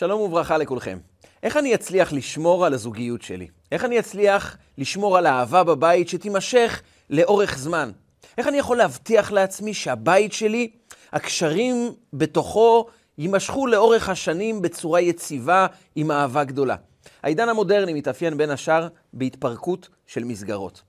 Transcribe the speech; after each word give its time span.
שלום 0.00 0.20
וברכה 0.20 0.58
לכולכם. 0.58 0.98
איך 1.42 1.56
אני 1.56 1.74
אצליח 1.74 2.12
לשמור 2.12 2.66
על 2.66 2.74
הזוגיות 2.74 3.22
שלי? 3.22 3.48
איך 3.72 3.84
אני 3.84 3.98
אצליח 3.98 4.56
לשמור 4.78 5.18
על 5.18 5.26
האהבה 5.26 5.64
בבית 5.64 6.08
שתימשך 6.08 6.82
לאורך 7.10 7.58
זמן? 7.58 7.90
איך 8.38 8.48
אני 8.48 8.58
יכול 8.58 8.76
להבטיח 8.76 9.32
לעצמי 9.32 9.74
שהבית 9.74 10.32
שלי, 10.32 10.70
הקשרים 11.12 11.92
בתוכו 12.12 12.86
יימשכו 13.18 13.66
לאורך 13.66 14.08
השנים 14.08 14.62
בצורה 14.62 15.00
יציבה 15.00 15.66
עם 15.96 16.10
אהבה 16.10 16.44
גדולה? 16.44 16.76
העידן 17.22 17.48
המודרני 17.48 17.92
מתאפיין 17.94 18.36
בין 18.36 18.50
השאר 18.50 18.88
בהתפרקות 19.12 19.88
של 20.06 20.24
מסגרות. 20.24 20.82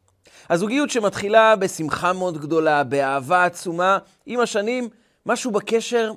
הזוגיות 0.50 0.90
שמתחילה 0.90 1.56
בשמחה 1.56 2.14
מאוד 2.14 2.38
גדולה, 2.38 2.84
באהבה 2.84 3.46
עצומה, 3.46 3.98
עם 4.26 4.40
השנים 4.40 4.90
משהו 5.26 5.52
בקשר 5.52 6.12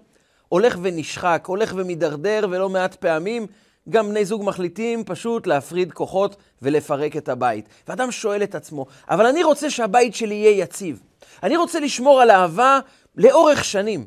הולך 0.48 0.78
ונשחק, 0.82 1.44
הולך 1.46 1.72
ומידרדר, 1.76 2.46
ולא 2.50 2.68
מעט 2.68 2.94
פעמים 2.94 3.46
גם 3.88 4.08
בני 4.08 4.24
זוג 4.24 4.44
מחליטים 4.44 5.04
פשוט 5.04 5.46
להפריד 5.46 5.92
כוחות 5.92 6.36
ולפרק 6.62 7.16
את 7.16 7.28
הבית. 7.28 7.68
ואדם 7.88 8.10
שואל 8.12 8.42
את 8.42 8.54
עצמו, 8.54 8.86
אבל 9.10 9.26
אני 9.26 9.44
רוצה 9.44 9.70
שהבית 9.70 10.14
שלי 10.14 10.34
יהיה 10.34 10.62
יציב. 10.62 11.02
אני 11.42 11.56
רוצה 11.56 11.80
לשמור 11.80 12.20
על 12.20 12.30
אהבה 12.30 12.80
לאורך 13.16 13.64
שנים. 13.64 14.06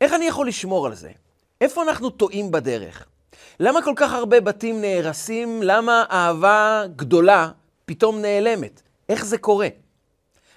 איך 0.00 0.14
אני 0.14 0.24
יכול 0.24 0.48
לשמור 0.48 0.86
על 0.86 0.94
זה? 0.94 1.10
איפה 1.60 1.82
אנחנו 1.82 2.10
טועים 2.10 2.50
בדרך? 2.50 3.06
למה 3.60 3.82
כל 3.82 3.92
כך 3.96 4.12
הרבה 4.12 4.40
בתים 4.40 4.80
נהרסים? 4.80 5.62
למה 5.62 6.04
אהבה 6.10 6.82
גדולה 6.96 7.50
פתאום 7.84 8.20
נעלמת? 8.20 8.82
איך 9.08 9.24
זה 9.24 9.38
קורה? 9.38 9.68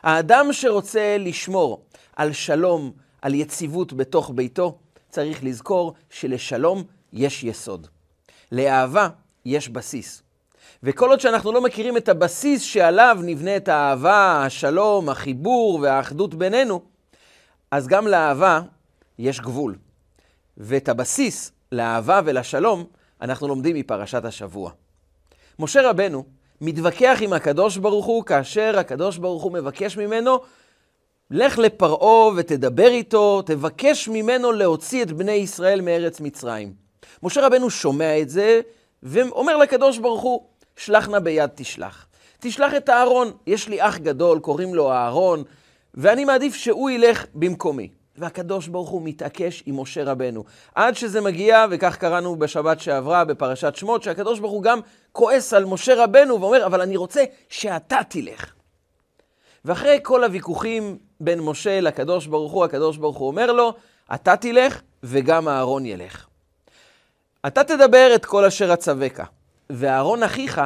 האדם 0.03 0.53
שרוצה 0.53 1.17
לשמור 1.19 1.81
על 2.15 2.33
שלום, 2.33 2.91
על 3.23 3.33
יציבות 3.33 3.93
בתוך 3.93 4.31
ביתו, 4.35 4.77
צריך 5.09 5.43
לזכור 5.43 5.93
שלשלום 6.09 6.83
יש 7.13 7.43
יסוד. 7.43 7.87
לאהבה 8.51 9.09
יש 9.45 9.69
בסיס. 9.69 10.23
וכל 10.83 11.09
עוד 11.09 11.19
שאנחנו 11.19 11.51
לא 11.51 11.61
מכירים 11.61 11.97
את 11.97 12.09
הבסיס 12.09 12.61
שעליו 12.61 13.17
נבנית 13.23 13.67
האהבה, 13.67 14.45
השלום, 14.45 15.09
החיבור 15.09 15.79
והאחדות 15.81 16.35
בינינו, 16.35 16.81
אז 17.71 17.87
גם 17.87 18.07
לאהבה 18.07 18.61
יש 19.19 19.39
גבול. 19.39 19.75
ואת 20.57 20.89
הבסיס 20.89 21.51
לאהבה 21.71 22.21
ולשלום 22.25 22.85
אנחנו 23.21 23.47
לומדים 23.47 23.75
מפרשת 23.75 24.25
השבוע. 24.25 24.71
משה 25.59 25.89
רבנו 25.89 26.25
מתווכח 26.61 27.17
עם 27.21 27.33
הקדוש 27.33 27.77
ברוך 27.77 28.05
הוא 28.05 28.23
כאשר 28.23 28.79
הקדוש 28.79 29.17
ברוך 29.17 29.43
הוא 29.43 29.51
מבקש 29.51 29.97
ממנו 29.97 30.39
לך 31.35 31.57
לפרעה 31.57 32.31
ותדבר 32.35 32.87
איתו, 32.87 33.41
תבקש 33.41 34.07
ממנו 34.07 34.51
להוציא 34.51 35.03
את 35.03 35.11
בני 35.11 35.31
ישראל 35.31 35.81
מארץ 35.81 36.19
מצרים. 36.19 36.73
משה 37.23 37.45
רבנו 37.45 37.69
שומע 37.69 38.21
את 38.21 38.29
זה, 38.29 38.61
ואומר 39.03 39.57
לקדוש 39.57 39.97
ברוך 39.97 40.21
הוא, 40.21 40.43
שלח 40.75 41.09
נא 41.09 41.19
ביד 41.19 41.49
תשלח. 41.55 42.07
תשלח 42.39 42.73
את 42.73 42.89
אהרון, 42.89 43.31
יש 43.47 43.67
לי 43.67 43.81
אח 43.81 43.97
גדול, 43.97 44.39
קוראים 44.39 44.75
לו 44.75 44.91
אהרון, 44.91 45.43
ואני 45.93 46.25
מעדיף 46.25 46.55
שהוא 46.55 46.89
ילך 46.89 47.25
במקומי. 47.33 47.89
והקדוש 48.17 48.67
ברוך 48.67 48.89
הוא 48.89 49.01
מתעקש 49.03 49.63
עם 49.65 49.79
משה 49.79 50.03
רבנו. 50.03 50.43
עד 50.75 50.95
שזה 50.95 51.21
מגיע, 51.21 51.65
וכך 51.71 51.97
קראנו 51.97 52.35
בשבת 52.35 52.79
שעברה 52.79 53.25
בפרשת 53.25 53.75
שמות, 53.75 54.03
שהקדוש 54.03 54.39
ברוך 54.39 54.53
הוא 54.53 54.63
גם 54.63 54.79
כועס 55.11 55.53
על 55.53 55.65
משה 55.65 56.03
רבנו 56.03 56.41
ואומר, 56.41 56.65
אבל 56.65 56.81
אני 56.81 56.97
רוצה 56.97 57.23
שאתה 57.49 57.99
תלך. 58.09 58.53
ואחרי 59.65 59.99
כל 60.03 60.23
הוויכוחים 60.23 60.97
בין 61.19 61.39
משה 61.39 61.81
לקדוש 61.81 62.27
ברוך 62.27 62.51
הוא, 62.51 62.65
הקדוש 62.65 62.97
ברוך 62.97 63.17
הוא 63.17 63.27
אומר 63.27 63.51
לו, 63.51 63.73
אתה 64.13 64.37
תלך 64.37 64.81
וגם 65.03 65.47
אהרון 65.47 65.85
ילך. 65.85 66.25
אתה 67.47 67.63
תדבר 67.63 68.11
את 68.15 68.25
כל 68.25 68.45
אשר 68.45 68.73
אצווך, 68.73 69.19
ואהרון 69.69 70.23
אחיך 70.23 70.61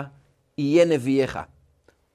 יהיה 0.58 0.86
נביאך. 0.86 1.40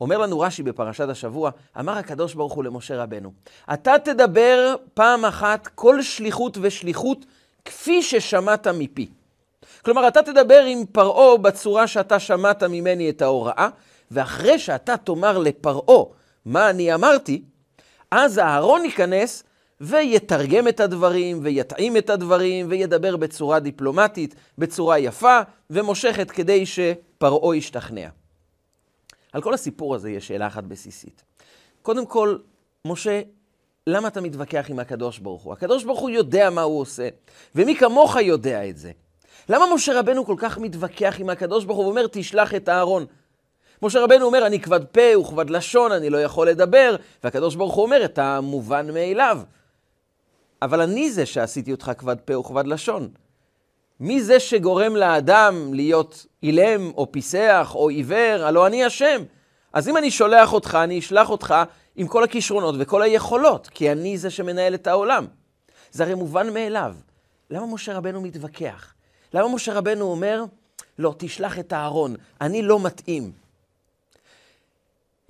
אומר 0.01 0.19
לנו 0.19 0.41
רש"י 0.41 0.63
בפרשת 0.63 1.09
השבוע, 1.09 1.51
אמר 1.79 1.99
הקדוש 1.99 2.35
ברוך 2.35 2.53
הוא 2.53 2.65
למשה 2.65 3.03
רבנו, 3.03 3.33
אתה 3.73 3.95
תדבר 4.05 4.75
פעם 4.95 5.25
אחת 5.25 5.67
כל 5.67 6.03
שליחות 6.03 6.59
ושליחות 6.61 7.19
כפי 7.65 8.03
ששמעת 8.03 8.67
מפי. 8.67 9.09
כלומר, 9.85 10.09
אתה 10.09 10.23
תדבר 10.23 10.63
עם 10.63 10.87
פרעה 10.93 11.37
בצורה 11.37 11.87
שאתה 11.87 12.19
שמעת 12.19 12.63
ממני 12.63 13.11
את 13.11 13.23
ההוראה, 13.23 13.69
ואחרי 14.11 14.59
שאתה 14.59 14.97
תאמר 14.97 15.39
לפרעה 15.39 16.05
מה 16.45 16.71
אני 16.71 16.95
אמרתי, 16.95 17.43
אז 18.11 18.39
אהרון 18.39 18.85
ייכנס 18.85 19.43
ויתרגם 19.81 20.69
את 20.69 20.81
הדברים, 20.81 21.41
ויתאים 21.43 21.97
את 21.97 22.11
הדברים, 22.11 22.67
וידבר 22.71 23.17
בצורה 23.17 23.61
דיפלומטית, 23.61 24.35
בצורה 24.59 24.99
יפה 24.99 25.41
ומושכת 25.71 26.31
כדי 26.31 26.67
שפרעה 26.67 27.57
ישתכנע. 27.57 28.09
על 29.33 29.43
כל 29.43 29.55
הסיפור 29.55 29.95
הזה 29.95 30.11
יש 30.11 30.29
שאלה 30.29 30.47
אחת 30.47 30.65
בסיסית. 30.65 31.23
קודם 31.83 32.07
כל, 32.07 32.37
משה, 32.87 33.23
למה 33.87 34.09
אתה 34.09 34.21
מתווכח 34.21 34.67
עם 34.69 34.79
הקדוש 34.79 35.19
ברוך 35.19 35.43
הוא? 35.43 35.53
הקדוש 35.53 35.85
ברוך 35.85 36.01
הוא 36.01 36.11
יודע 36.11 36.51
מה 36.51 36.63
הוא 36.63 36.81
עושה, 36.81 37.09
ומי 37.55 37.77
כמוך 37.77 38.17
יודע 38.17 38.69
את 38.69 38.79
זה. 38.79 38.93
למה 39.49 39.75
משה 39.75 39.99
רבנו 39.99 40.27
כל 40.27 40.37
כך 40.39 40.59
מתווכח 40.59 41.17
עם 41.19 41.31
הקדוש 41.31 41.65
ברוך 41.65 41.79
הוא 41.79 41.87
ואומר, 41.87 42.07
תשלח 42.11 42.55
את 42.55 42.69
אהרון? 42.69 43.07
משה 43.83 44.01
רבנו 44.01 44.27
אומר, 44.27 44.47
אני 44.47 44.61
כבד 44.61 44.85
פה 44.85 45.19
וכבד 45.21 45.51
לשון, 45.51 45.93
אני 45.93 46.11
לא 46.11 46.23
יכול 46.23 46.49
לדבר, 46.49 46.97
והקדוש 47.25 47.55
ברוך 47.55 47.75
הוא 47.75 47.85
אומר 47.85 48.05
את 48.05 48.19
המובן 48.19 48.95
מאליו. 48.95 49.39
אבל 50.63 50.81
אני 50.81 51.11
זה 51.11 51.27
שעשיתי 51.27 51.73
אותך 51.73 51.93
כבד 51.99 52.17
פה 52.25 52.39
וכבד 52.39 52.67
לשון. 52.67 53.09
מי 54.01 54.23
זה 54.23 54.41
שגורם 54.41 54.97
לאדם 54.97 55.75
להיות 55.75 56.27
אילם 56.43 56.91
או 56.97 57.13
פיסח 57.13 57.73
או 57.75 57.89
עיוור? 57.89 58.45
הלא 58.45 58.67
אני 58.67 58.85
השם. 58.85 59.23
אז 59.73 59.89
אם 59.89 59.97
אני 59.97 60.11
שולח 60.11 60.53
אותך, 60.53 60.79
אני 60.85 60.99
אשלח 60.99 61.31
אותך 61.31 61.55
עם 61.97 62.09
כל 62.09 62.25
הכישרונות 62.25 62.75
וכל 62.79 63.03
היכולות, 63.03 63.67
כי 63.67 63.93
אני 63.93 64.19
זה 64.19 64.31
שמנהל 64.31 64.75
את 64.75 64.87
העולם. 64.87 65.27
זה 65.91 66.05
הרי 66.05 66.15
מובן 66.15 66.55
מאליו. 66.55 66.95
למה 67.51 67.67
משה 67.67 67.97
רבנו 67.97 68.21
מתווכח? 68.21 68.95
למה 69.35 69.49
משה 69.49 69.75
רבנו 69.75 70.05
אומר, 70.05 70.45
לא, 70.99 71.15
תשלח 71.19 71.59
את 71.59 71.73
אהרון, 71.73 72.15
אני 72.41 72.63
לא 72.63 72.81
מתאים. 72.81 73.42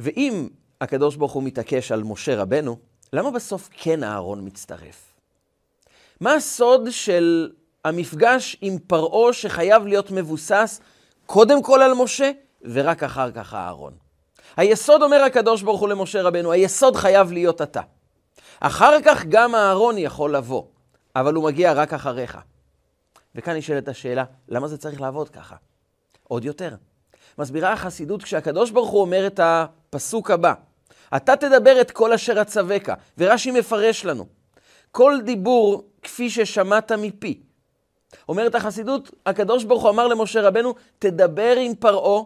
ואם 0.03 0.49
הקדוש 0.81 1.17
ברוך 1.17 1.33
הוא 1.33 1.43
מתעקש 1.43 1.93
על 1.93 2.03
משה 2.03 2.37
רבנו, 2.37 2.77
למה 3.13 3.31
בסוף 3.31 3.69
כן 3.73 4.05
אהרון 4.05 4.47
מצטרף? 4.47 5.15
מה 6.21 6.35
הסוד 6.35 6.89
של 6.91 7.51
המפגש 7.85 8.57
עם 8.61 8.79
פרעה 8.87 9.33
שחייב 9.33 9.87
להיות 9.87 10.11
מבוסס 10.11 10.81
קודם 11.27 11.63
כל 11.63 11.83
על 11.83 11.95
משה 11.95 12.31
ורק 12.63 13.03
אחר 13.03 13.31
כך 13.31 13.55
אהרון? 13.55 13.93
היסוד 14.57 15.03
אומר 15.03 15.23
הקדוש 15.23 15.63
ברוך 15.63 15.81
הוא 15.81 15.89
למשה 15.89 16.23
רבנו, 16.23 16.53
היסוד 16.53 16.97
חייב 16.97 17.33
להיות 17.33 17.63
אתה. 17.63 17.81
אחר 18.61 19.03
כך 19.05 19.25
גם 19.29 19.55
אהרון 19.55 19.99
יכול 19.99 20.37
לבוא, 20.37 20.65
אבל 21.17 21.35
הוא 21.35 21.45
מגיע 21.45 21.73
רק 21.73 21.93
אחריך. 21.93 22.39
וכאן 23.35 23.57
נשאלת 23.57 23.89
השאלה, 23.89 24.25
למה 24.49 24.69
זה 24.69 24.79
צריך 24.79 25.01
לעבוד 25.01 25.29
ככה? 25.29 25.57
עוד 26.29 26.45
יותר. 26.45 26.75
מסבירה 27.39 27.73
החסידות 27.73 28.23
כשהקדוש 28.23 28.71
ברוך 28.71 28.91
הוא 28.91 29.01
אומר 29.01 29.27
את 29.27 29.41
הפסוק 29.43 30.31
הבא, 30.31 30.55
אתה 31.17 31.37
תדבר 31.37 31.81
את 31.81 31.91
כל 31.91 32.13
אשר 32.13 32.43
אצווך, 32.43 32.83
ורש"י 33.19 33.51
מפרש 33.51 34.05
לנו, 34.05 34.27
כל 34.91 35.19
דיבור 35.25 35.85
כפי 36.03 36.31
ששמעת 36.31 36.93
מפי. 36.93 37.41
אומרת 38.29 38.55
החסידות, 38.55 39.11
הקדוש 39.27 39.65
ברוך 39.65 39.83
הוא 39.83 39.91
אמר 39.91 40.09
למשה 40.09 40.43
רבנו, 40.43 40.75
תדבר 40.99 41.57
עם 41.57 41.75
פרעה 41.75 42.23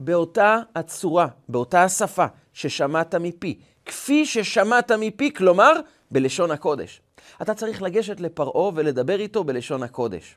באותה 0.00 0.58
הצורה, 0.74 1.26
באותה 1.48 1.82
השפה 1.82 2.26
ששמעת 2.52 3.14
מפי. 3.14 3.58
כפי 3.86 4.26
ששמעת 4.26 4.92
מפי, 4.92 5.34
כלומר, 5.34 5.72
בלשון 6.10 6.50
הקודש. 6.50 7.00
אתה 7.42 7.54
צריך 7.54 7.82
לגשת 7.82 8.20
לפרעה 8.20 8.70
ולדבר 8.74 9.20
איתו 9.20 9.44
בלשון 9.44 9.82
הקודש. 9.82 10.36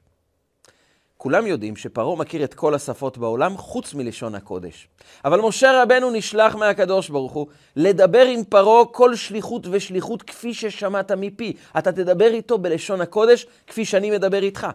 כולם 1.18 1.48
יודעים 1.48 1.76
שפרעה 1.76 2.16
מכיר 2.16 2.44
את 2.44 2.54
כל 2.54 2.74
השפות 2.74 3.18
בעולם 3.18 3.58
חוץ 3.58 3.94
מלשון 3.94 4.36
הקודש. 4.36 4.88
אבל 5.26 5.42
משה 5.42 5.84
רבנו 5.84 6.12
נשלח 6.12 6.56
מהקדוש 6.56 7.10
ברוך 7.10 7.34
הוא 7.34 7.48
לדבר 7.76 8.26
עם 8.26 8.44
פרעה 8.44 8.86
כל 8.86 9.16
שליחות 9.16 9.68
ושליחות 9.72 10.24
כפי 10.24 10.54
ששמעת 10.54 11.12
מפי. 11.12 11.54
אתה 11.78 11.92
תדבר 11.92 12.28
איתו 12.34 12.58
בלשון 12.58 13.02
הקודש 13.02 13.46
כפי 13.68 13.86
שאני 13.86 14.12
מדבר 14.12 14.44
איתך. 14.44 14.68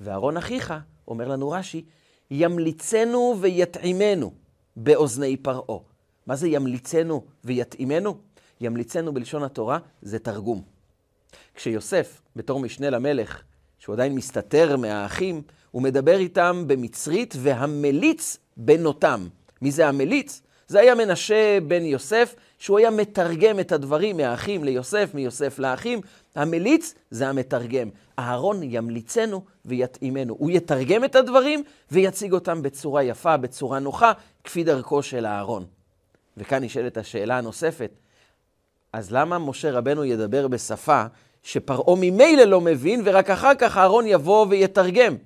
ואהרון 0.00 0.36
אחיך, 0.36 0.74
אומר 1.08 1.28
לנו 1.28 1.50
רש"י, 1.50 1.84
ימליצנו 2.30 3.36
ויתאימנו 3.40 4.32
באוזני 4.76 5.36
פרעה. 5.36 5.78
מה 6.26 6.36
זה 6.36 6.48
ימליצנו 6.48 7.24
ויתאימנו? 7.44 8.16
ימליצנו 8.60 9.14
בלשון 9.14 9.42
התורה 9.42 9.78
זה 10.02 10.18
תרגום. 10.18 10.62
כשיוסף, 11.54 12.20
בתור 12.36 12.60
משנה 12.60 12.90
למלך, 12.90 13.42
שהוא 13.78 13.92
עדיין 13.94 14.14
מסתתר 14.14 14.76
מהאחים, 14.76 15.42
הוא 15.74 15.82
מדבר 15.82 16.18
איתם 16.18 16.64
במצרית, 16.66 17.34
והמליץ 17.38 18.36
בנותם. 18.56 19.26
מי 19.62 19.70
זה 19.70 19.88
המליץ? 19.88 20.42
זה 20.68 20.80
היה 20.80 20.94
מנשה 20.94 21.58
בן 21.60 21.82
יוסף, 21.82 22.34
שהוא 22.58 22.78
היה 22.78 22.90
מתרגם 22.90 23.60
את 23.60 23.72
הדברים 23.72 24.16
מהאחים 24.16 24.64
ליוסף, 24.64 25.10
מיוסף 25.14 25.58
לאחים. 25.58 26.00
המליץ 26.34 26.94
זה 27.10 27.28
המתרגם. 27.28 27.88
אהרון 28.18 28.60
ימליצנו 28.62 29.44
ויתאימנו. 29.64 30.36
הוא 30.38 30.50
יתרגם 30.50 31.04
את 31.04 31.16
הדברים 31.16 31.62
ויציג 31.90 32.32
אותם 32.32 32.62
בצורה 32.62 33.02
יפה, 33.02 33.36
בצורה 33.36 33.78
נוחה, 33.78 34.12
כפי 34.44 34.64
דרכו 34.64 35.02
של 35.02 35.26
אהרון. 35.26 35.64
וכאן 36.36 36.64
נשאלת 36.64 36.96
השאלה 36.96 37.38
הנוספת, 37.38 37.90
אז 38.92 39.12
למה 39.12 39.38
משה 39.38 39.70
רבנו 39.70 40.04
ידבר 40.04 40.48
בשפה 40.48 41.04
שפרעה 41.42 41.96
ממילא 42.00 42.44
לא 42.44 42.60
מבין, 42.60 43.02
ורק 43.04 43.30
אחר 43.30 43.54
כך 43.54 43.76
אהרון 43.76 44.06
יבוא 44.06 44.46
ויתרגם? 44.50 45.16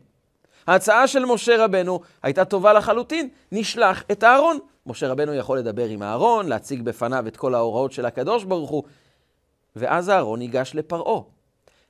ההצעה 0.69 1.07
של 1.07 1.25
משה 1.25 1.65
רבנו 1.65 2.01
הייתה 2.23 2.45
טובה 2.45 2.73
לחלוטין, 2.73 3.29
נשלח 3.53 4.05
את 4.13 4.25
אהרון. 4.25 4.59
משה 4.87 5.09
רבנו 5.09 5.35
יכול 5.35 5.59
לדבר 5.59 5.85
עם 5.85 6.03
אהרון, 6.03 6.47
להציג 6.47 6.83
בפניו 6.83 7.27
את 7.29 7.37
כל 7.37 7.55
ההוראות 7.55 7.93
של 7.93 8.07
הקדוש 8.07 8.45
ברוך 8.45 8.71
הוא, 8.71 8.83
ואז 9.77 10.11
אהרון 10.11 10.39
ניגש 10.39 10.75
לפרעה. 10.75 11.21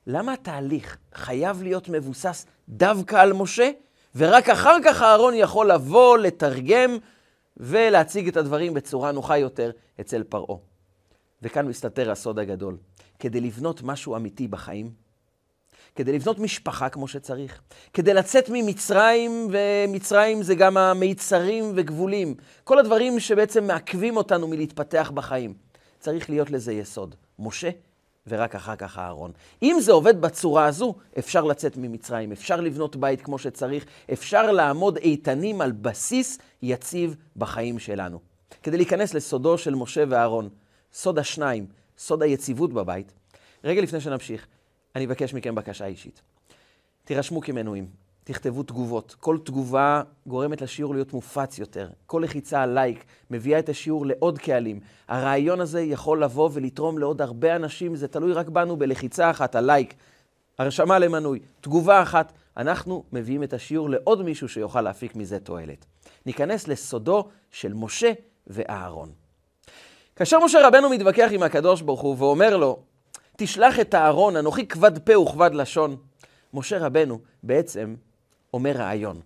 למה 0.07 0.33
התהליך 0.33 0.97
חייב 1.13 1.63
להיות 1.63 1.89
מבוסס 1.89 2.45
דווקא 2.69 3.15
על 3.15 3.33
משה, 3.33 3.71
ורק 4.15 4.49
אחר 4.49 4.77
כך 4.85 5.01
אהרון 5.01 5.33
יכול 5.33 5.71
לבוא, 5.71 6.17
לתרגם 6.17 6.97
ולהציג 7.57 8.27
את 8.27 8.37
הדברים 8.37 8.73
בצורה 8.73 9.11
נוחה 9.11 9.37
יותר 9.37 9.71
אצל 10.01 10.23
פרעה? 10.23 10.57
וכאן 11.41 11.67
מסתתר 11.67 12.11
הסוד 12.11 12.39
הגדול. 12.39 12.77
כדי 13.19 13.41
לבנות 13.41 13.81
משהו 13.83 14.15
אמיתי 14.15 14.47
בחיים, 14.47 14.91
כדי 15.95 16.11
לבנות 16.11 16.39
משפחה 16.39 16.89
כמו 16.89 17.07
שצריך, 17.07 17.61
כדי 17.93 18.13
לצאת 18.13 18.49
ממצרים, 18.53 19.47
ומצרים 19.51 20.43
זה 20.43 20.55
גם 20.55 20.77
המיצרים 20.77 21.71
וגבולים, 21.75 22.35
כל 22.63 22.79
הדברים 22.79 23.19
שבעצם 23.19 23.67
מעכבים 23.67 24.17
אותנו 24.17 24.47
מלהתפתח 24.47 25.11
בחיים. 25.13 25.53
צריך 25.99 26.29
להיות 26.29 26.49
לזה 26.49 26.73
יסוד. 26.73 27.15
משה 27.39 27.69
ורק 28.27 28.55
אחר 28.55 28.75
כך 28.75 28.97
אהרון. 28.97 29.31
אם 29.63 29.77
זה 29.81 29.91
עובד 29.91 30.21
בצורה 30.21 30.65
הזו, 30.65 30.95
אפשר 31.19 31.43
לצאת 31.43 31.77
ממצרים, 31.77 32.31
אפשר 32.31 32.61
לבנות 32.61 32.95
בית 32.95 33.21
כמו 33.21 33.39
שצריך, 33.39 33.85
אפשר 34.13 34.51
לעמוד 34.51 34.97
איתנים 34.97 35.61
על 35.61 35.71
בסיס 35.71 36.37
יציב 36.61 37.15
בחיים 37.37 37.79
שלנו. 37.79 38.19
כדי 38.63 38.77
להיכנס 38.77 39.13
לסודו 39.13 39.57
של 39.57 39.75
משה 39.75 40.03
ואהרון, 40.09 40.49
סוד 40.93 41.19
השניים, 41.19 41.65
סוד 41.97 42.23
היציבות 42.23 42.73
בבית, 42.73 43.11
רגע 43.63 43.81
לפני 43.81 44.01
שנמשיך, 44.01 44.47
אני 44.95 45.05
אבקש 45.05 45.33
מכם 45.33 45.55
בקשה 45.55 45.85
אישית. 45.85 46.21
תירשמו 47.05 47.41
כמנויים, 47.41 47.87
תכתבו 48.23 48.63
תגובות. 48.63 49.15
כל 49.19 49.37
תגובה 49.45 50.01
גורמת 50.27 50.61
לשיעור 50.61 50.93
להיות 50.93 51.13
מופץ 51.13 51.59
יותר. 51.59 51.89
כל 52.05 52.21
לחיצה 52.23 52.61
על 52.61 52.69
לייק 52.73 53.05
מביאה 53.31 53.59
את 53.59 53.69
השיעור 53.69 54.05
לעוד 54.05 54.39
קהלים. 54.39 54.79
הרעיון 55.07 55.61
הזה 55.61 55.81
יכול 55.81 56.23
לבוא 56.23 56.49
ולתרום 56.53 56.97
לעוד 56.97 57.21
הרבה 57.21 57.55
אנשים, 57.55 57.95
זה 57.95 58.07
תלוי 58.07 58.33
רק 58.33 58.49
בנו 58.49 58.77
בלחיצה 58.77 59.31
אחת 59.31 59.55
על 59.55 59.65
לייק, 59.65 59.93
הרשמה 60.57 60.99
למנוי, 60.99 61.39
תגובה 61.61 62.01
אחת, 62.01 62.33
אנחנו 62.57 63.03
מביאים 63.11 63.43
את 63.43 63.53
השיעור 63.53 63.89
לעוד 63.89 64.21
מישהו 64.21 64.49
שיוכל 64.49 64.81
להפיק 64.81 65.15
מזה 65.15 65.39
תועלת. 65.39 65.85
ניכנס 66.25 66.67
לסודו 66.67 67.27
של 67.51 67.73
משה 67.73 68.11
ואהרון. 68.47 69.11
כאשר 70.15 70.39
משה 70.39 70.67
רבנו 70.67 70.89
מתווכח 70.89 71.29
עם 71.31 71.43
הקדוש 71.43 71.81
ברוך 71.81 72.01
הוא 72.01 72.15
ואומר 72.19 72.57
לו, 72.57 72.79
תשלח 73.41 73.79
את 73.79 73.95
אהרון, 73.95 74.35
אנוכי 74.35 74.67
כבד 74.67 74.99
פה 74.99 75.19
וכבד 75.19 75.53
לשון. 75.53 75.97
משה 76.53 76.77
רבנו 76.77 77.19
בעצם 77.43 77.95
אומר 78.53 78.71
רעיון. 78.71 79.21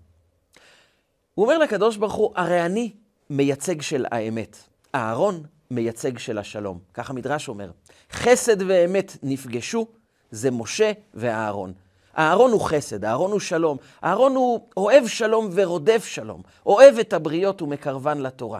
הוא 1.33 1.45
אומר 1.45 1.57
לקדוש 1.57 1.97
ברוך 1.97 2.13
הוא, 2.13 2.31
הרי 2.35 2.65
אני 2.65 2.93
מייצג 3.29 3.81
של 3.81 4.05
האמת. 4.11 4.57
אהרון 4.95 5.43
מייצג 5.71 6.17
של 6.17 6.37
השלום. 6.37 6.79
כך 6.93 7.09
המדרש 7.09 7.47
אומר. 7.47 7.71
חסד 8.11 8.61
ואמת 8.61 9.17
נפגשו, 9.23 9.87
זה 10.31 10.51
משה 10.51 10.91
ואהרון. 11.13 11.73
אהרון 12.17 12.51
הוא 12.51 12.61
חסד, 12.61 13.05
אהרון 13.05 13.31
הוא 13.31 13.39
שלום. 13.39 13.77
אהרון 14.03 14.35
הוא 14.35 14.67
אוהב 14.77 15.07
שלום 15.07 15.49
ורודף 15.53 16.05
שלום. 16.05 16.41
אוהב 16.65 16.99
את 16.99 17.13
הבריות 17.13 17.61
ומקרבן 17.61 18.17
לתורה. 18.17 18.59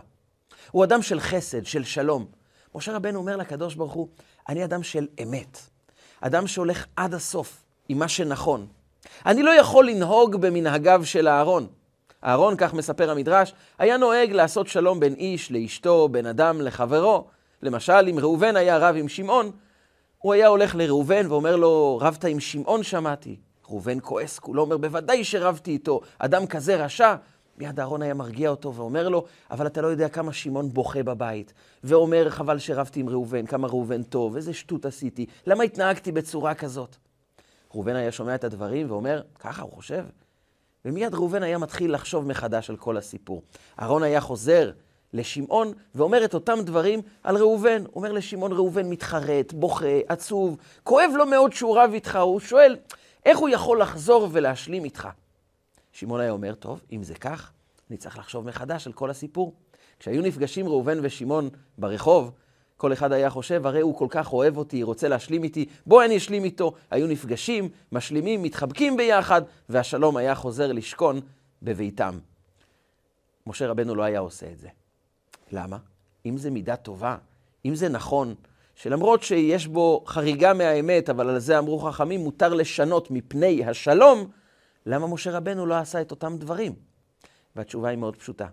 הוא 0.72 0.84
אדם 0.84 1.02
של 1.02 1.20
חסד, 1.20 1.66
של 1.66 1.84
שלום. 1.84 2.26
משה 2.76 2.96
רבנו 2.96 3.20
אומר 3.20 3.38
לקדוש 3.38 3.76
ברוך 3.76 3.94
הוא, 3.94 4.08
אני 4.50 4.64
אדם 4.64 4.84
של 4.84 5.08
אמת. 5.24 5.58
אדם 6.22 6.48
שהולך 6.48 6.86
עד 6.96 7.14
הסוף 7.14 7.64
עם 7.90 8.00
מה 8.00 8.08
שנכון. 8.08 8.68
אני 9.26 9.44
לא 9.44 9.52
יכול 9.52 9.88
לנהוג 9.88 10.36
במנהגיו 10.36 11.02
של 11.06 11.28
אהרון. 11.28 11.68
אהרון, 12.26 12.56
כך 12.58 12.74
מספר 12.74 13.12
המדרש, 13.12 13.54
היה 13.80 13.98
נוהג 13.98 14.32
לעשות 14.32 14.68
שלום 14.68 15.00
בין 15.00 15.14
איש 15.14 15.52
לאשתו, 15.52 16.10
בין 16.10 16.26
אדם 16.26 16.62
לחברו. 16.62 17.28
למשל, 17.62 18.08
אם 18.10 18.20
ראובן 18.20 18.56
היה 18.56 18.78
רב 18.78 18.96
עם 18.96 19.08
שמעון, 19.08 19.52
הוא 20.18 20.34
היה 20.34 20.48
הולך 20.48 20.76
לראובן 20.76 21.32
ואומר 21.32 21.56
לו, 21.56 22.00
רבת 22.02 22.26
עם 22.26 22.40
שמעון 22.40 22.84
שמעתי. 22.84 23.36
ראובן 23.70 23.98
כועס, 24.02 24.40
כולו 24.40 24.62
אומר, 24.62 24.78
בוודאי 24.78 25.24
שרבתי 25.24 25.72
איתו, 25.72 26.02
אדם 26.20 26.48
כזה 26.48 26.84
רשע. 26.84 27.16
מיד 27.58 27.80
אהרון 27.80 28.02
היה 28.02 28.14
מרגיע 28.14 28.50
אותו 28.50 28.74
ואומר 28.74 29.10
לו, 29.10 29.26
אבל 29.52 29.68
אתה 29.68 29.82
לא 29.82 29.88
יודע 29.88 30.10
כמה 30.10 30.34
שמעון 30.34 30.70
בוכה 30.70 31.04
בבית. 31.04 31.54
ואומר, 31.84 32.30
חבל 32.30 32.60
שרבתי 32.60 33.00
עם 33.00 33.10
ראובן, 33.10 33.46
כמה 33.46 33.68
ראובן 33.68 34.04
טוב, 34.04 34.36
איזה 34.36 34.54
שטות 34.54 34.86
עשיתי, 34.86 35.26
למה 35.48 35.64
התנהגתי 35.64 36.12
בצורה 36.12 36.54
כזאת? 36.54 36.96
ראובן 37.74 37.96
היה 37.96 38.12
שומע 38.12 38.36
את 38.36 38.44
הדברים 38.44 38.92
ואומר, 38.92 39.22
ככה 39.40 39.62
הוא 39.62 39.72
חושב. 39.72 40.04
ומיד 40.86 41.14
ראובן 41.14 41.44
היה 41.44 41.58
מתחיל 41.58 41.94
לחשוב 41.94 42.28
מחדש 42.28 42.70
על 42.70 42.78
כל 42.78 42.98
הסיפור. 42.98 43.42
אהרון 43.80 44.04
היה 44.04 44.22
חוזר 44.22 44.72
לשמעון 45.14 45.72
ואומר 45.96 46.26
את 46.26 46.34
אותם 46.34 46.60
דברים 46.64 47.02
על 47.24 47.38
ראובן. 47.38 47.82
הוא 47.82 47.96
אומר 47.96 48.12
לשמעון, 48.12 48.52
ראובן 48.52 48.90
מתחרט, 48.90 49.54
בוכה, 49.54 50.00
עצוב, 50.08 50.58
כואב 50.84 51.12
לו 51.16 51.26
מאוד 51.26 51.54
שהוא 51.54 51.78
רב 51.78 51.92
איתך, 51.94 52.16
הוא 52.16 52.40
שואל, 52.40 52.78
איך 53.26 53.38
הוא 53.38 53.50
יכול 53.50 53.82
לחזור 53.82 54.30
ולהשלים 54.32 54.84
איתך? 54.84 55.10
שמעון 55.94 56.20
היה 56.20 56.32
אומר, 56.32 56.56
טוב, 56.56 56.82
אם 56.92 57.04
זה 57.04 57.16
כך, 57.16 57.52
אני 57.90 57.98
צריך 57.98 58.18
לחשוב 58.18 58.48
מחדש 58.48 58.88
על 58.88 58.94
כל 58.94 59.10
הסיפור. 59.10 59.54
כשהיו 60.00 60.22
נפגשים 60.22 60.68
ראובן 60.68 61.00
ושמעון 61.02 61.50
ברחוב, 61.78 62.32
כל 62.78 62.94
אחד 62.94 63.12
היה 63.12 63.30
חושב, 63.30 63.66
הרי 63.66 63.82
הוא 63.82 63.98
כל 63.98 64.08
כך 64.10 64.34
אוהב 64.34 64.58
אותי, 64.58 64.84
רוצה 64.84 65.08
להשלים 65.08 65.44
איתי, 65.44 65.66
בוא 65.86 66.04
אני 66.04 66.18
אשלים 66.18 66.44
איתו. 66.44 66.74
היו 66.92 67.08
נפגשים, 67.08 67.70
משלימים, 67.92 68.44
מתחבקים 68.44 68.98
ביחד, 68.98 69.42
והשלום 69.70 70.18
היה 70.18 70.36
חוזר 70.36 70.72
לשכון 70.72 71.22
בביתם. 71.62 72.20
משה 73.48 73.68
רבנו 73.68 73.96
לא 73.96 74.04
היה 74.04 74.20
עושה 74.20 74.52
את 74.52 74.60
זה. 74.60 74.68
למה? 75.52 75.78
אם 76.26 76.38
זה 76.38 76.52
מידה 76.52 76.76
טובה, 76.76 77.18
אם 77.66 77.76
זה 77.76 77.90
נכון, 77.90 78.36
שלמרות 78.76 79.24
שיש 79.24 79.68
בו 79.68 80.04
חריגה 80.08 80.54
מהאמת, 80.54 81.10
אבל 81.10 81.30
על 81.30 81.40
זה 81.40 81.60
אמרו 81.60 81.80
חכמים, 81.80 82.22
מותר 82.22 82.54
לשנות 82.54 83.12
מפני 83.12 83.66
השלום, 83.66 84.32
למה 84.86 85.08
משה 85.08 85.32
רבנו 85.32 85.66
לא 85.66 85.76
עשה 85.76 86.02
את 86.02 86.12
אותם 86.12 86.38
דברים? 86.38 86.74
והתשובה 87.56 87.90
היא 87.90 87.98
מאוד 87.98 88.16
פשוטה. 88.16 88.48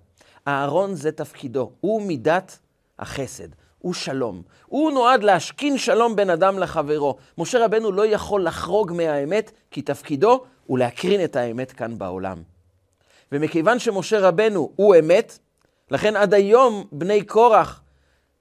אהרון 0.49 0.95
זה 0.95 1.12
תפקידו, 1.12 1.73
הוא 1.81 2.02
מידת 2.02 2.59
החסד. 2.99 3.49
הוא 3.81 3.95
שלום. 3.95 4.43
הוא 4.66 4.93
נועד 4.93 5.23
להשכין 5.23 5.78
שלום 5.78 6.16
בין 6.16 6.31
אדם 6.31 6.59
לחברו. 6.59 7.16
משה 7.38 7.64
רבנו 7.64 7.93
לא 7.93 8.07
יכול 8.07 8.45
לחרוג 8.45 8.93
מהאמת, 8.93 9.52
כי 9.71 9.83
תפקידו 9.83 10.45
הוא 10.66 10.78
להקרין 10.78 11.25
את 11.25 11.37
האמת 11.37 11.73
כאן 11.73 11.99
בעולם. 11.99 12.43
ומכיוון 13.33 13.78
שמשה 13.78 14.21
רבנו 14.21 14.73
הוא 14.76 14.97
אמת, 14.97 15.38
לכן 15.90 16.16
עד 16.16 16.35
היום 16.35 16.85
בני 16.93 17.25
קורח 17.25 17.83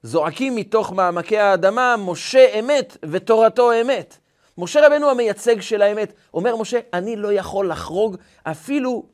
זועקים 0.02 0.56
מתוך 0.56 0.92
מעמקי 0.92 1.38
האדמה, 1.38 1.96
משה 1.98 2.58
אמת 2.58 2.96
ותורתו 3.10 3.70
אמת. 3.80 4.18
משה 4.58 4.86
רבנו 4.86 5.10
המייצג 5.10 5.60
של 5.60 5.82
האמת. 5.82 6.12
אומר 6.34 6.56
משה, 6.56 6.78
אני 6.94 7.16
לא 7.16 7.32
יכול 7.32 7.70
לחרוג 7.70 8.16
אפילו 8.42 9.04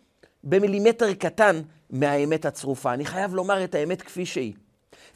במילימטר 0.44 1.14
קטן 1.14 1.60
מהאמת 1.90 2.44
הצרופה. 2.44 2.94
אני 2.94 3.04
חייב 3.04 3.34
לומר 3.34 3.64
את 3.64 3.74
האמת 3.74 4.02
כפי 4.02 4.26
שהיא. 4.26 4.52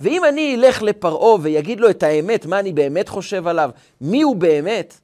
ואם 0.00 0.24
אני 0.24 0.54
אלך 0.54 0.82
לפרעה 0.82 1.40
ויגיד 1.42 1.80
לו 1.80 1.90
את 1.90 2.02
האמת, 2.02 2.46
מה 2.46 2.60
אני 2.60 2.72
באמת 2.72 3.08
חושב 3.08 3.46
עליו, 3.46 3.70
מי 4.00 4.22
הוא 4.22 4.36
באמת, 4.36 5.00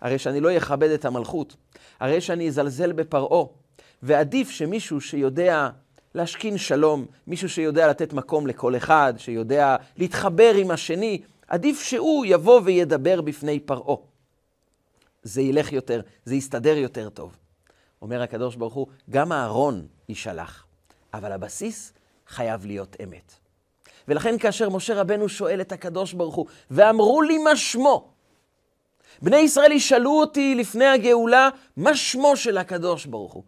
הרי 0.00 0.18
שאני 0.18 0.40
לא 0.40 0.56
אכבד 0.56 0.90
את 0.90 1.04
המלכות, 1.04 1.56
הרי 2.00 2.20
שאני 2.20 2.48
אזלזל 2.48 2.92
בפרעה. 2.92 3.44
ועדיף 4.02 4.50
שמישהו 4.50 5.00
שיודע 5.00 5.68
להשכין 6.14 6.58
שלום, 6.58 7.06
מישהו 7.26 7.48
שיודע 7.48 7.88
לתת 7.88 8.12
מקום 8.12 8.46
לכל 8.46 8.76
אחד, 8.76 9.14
שיודע 9.16 9.76
להתחבר 9.96 10.54
עם 10.54 10.70
השני, 10.70 11.20
עדיף 11.48 11.82
שהוא 11.82 12.26
יבוא 12.28 12.60
וידבר 12.64 13.20
בפני 13.20 13.60
פרעה. 13.60 13.96
זה 15.24 15.42
ילך 15.42 15.72
יותר, 15.72 16.00
זה 16.24 16.34
יסתדר 16.34 16.76
יותר 16.76 17.08
טוב. 17.08 17.36
אומר 18.02 18.22
הקדוש 18.22 18.56
ברוך 18.56 18.74
הוא, 18.74 18.86
גם 19.10 19.32
אהרון 19.32 19.86
יישלח, 20.08 20.66
אבל 21.14 21.32
הבסיס 21.32 21.92
חייב 22.28 22.66
להיות 22.66 22.96
אמת. 23.02 23.32
ולכן 24.08 24.38
כאשר 24.38 24.70
משה 24.70 25.00
רבנו 25.00 25.28
שואל 25.28 25.60
את 25.60 25.72
הקדוש 25.72 26.12
ברוך 26.12 26.34
הוא, 26.34 26.46
ואמרו 26.70 27.22
לי 27.22 27.38
מה 27.38 27.56
שמו, 27.56 28.10
בני 29.22 29.36
ישראל 29.36 29.72
ישאלו 29.72 30.10
אותי 30.10 30.54
לפני 30.54 30.84
הגאולה, 30.86 31.48
מה 31.76 31.96
שמו 31.96 32.36
של 32.36 32.58
הקדוש 32.58 33.06
ברוך 33.06 33.32
הוא? 33.32 33.42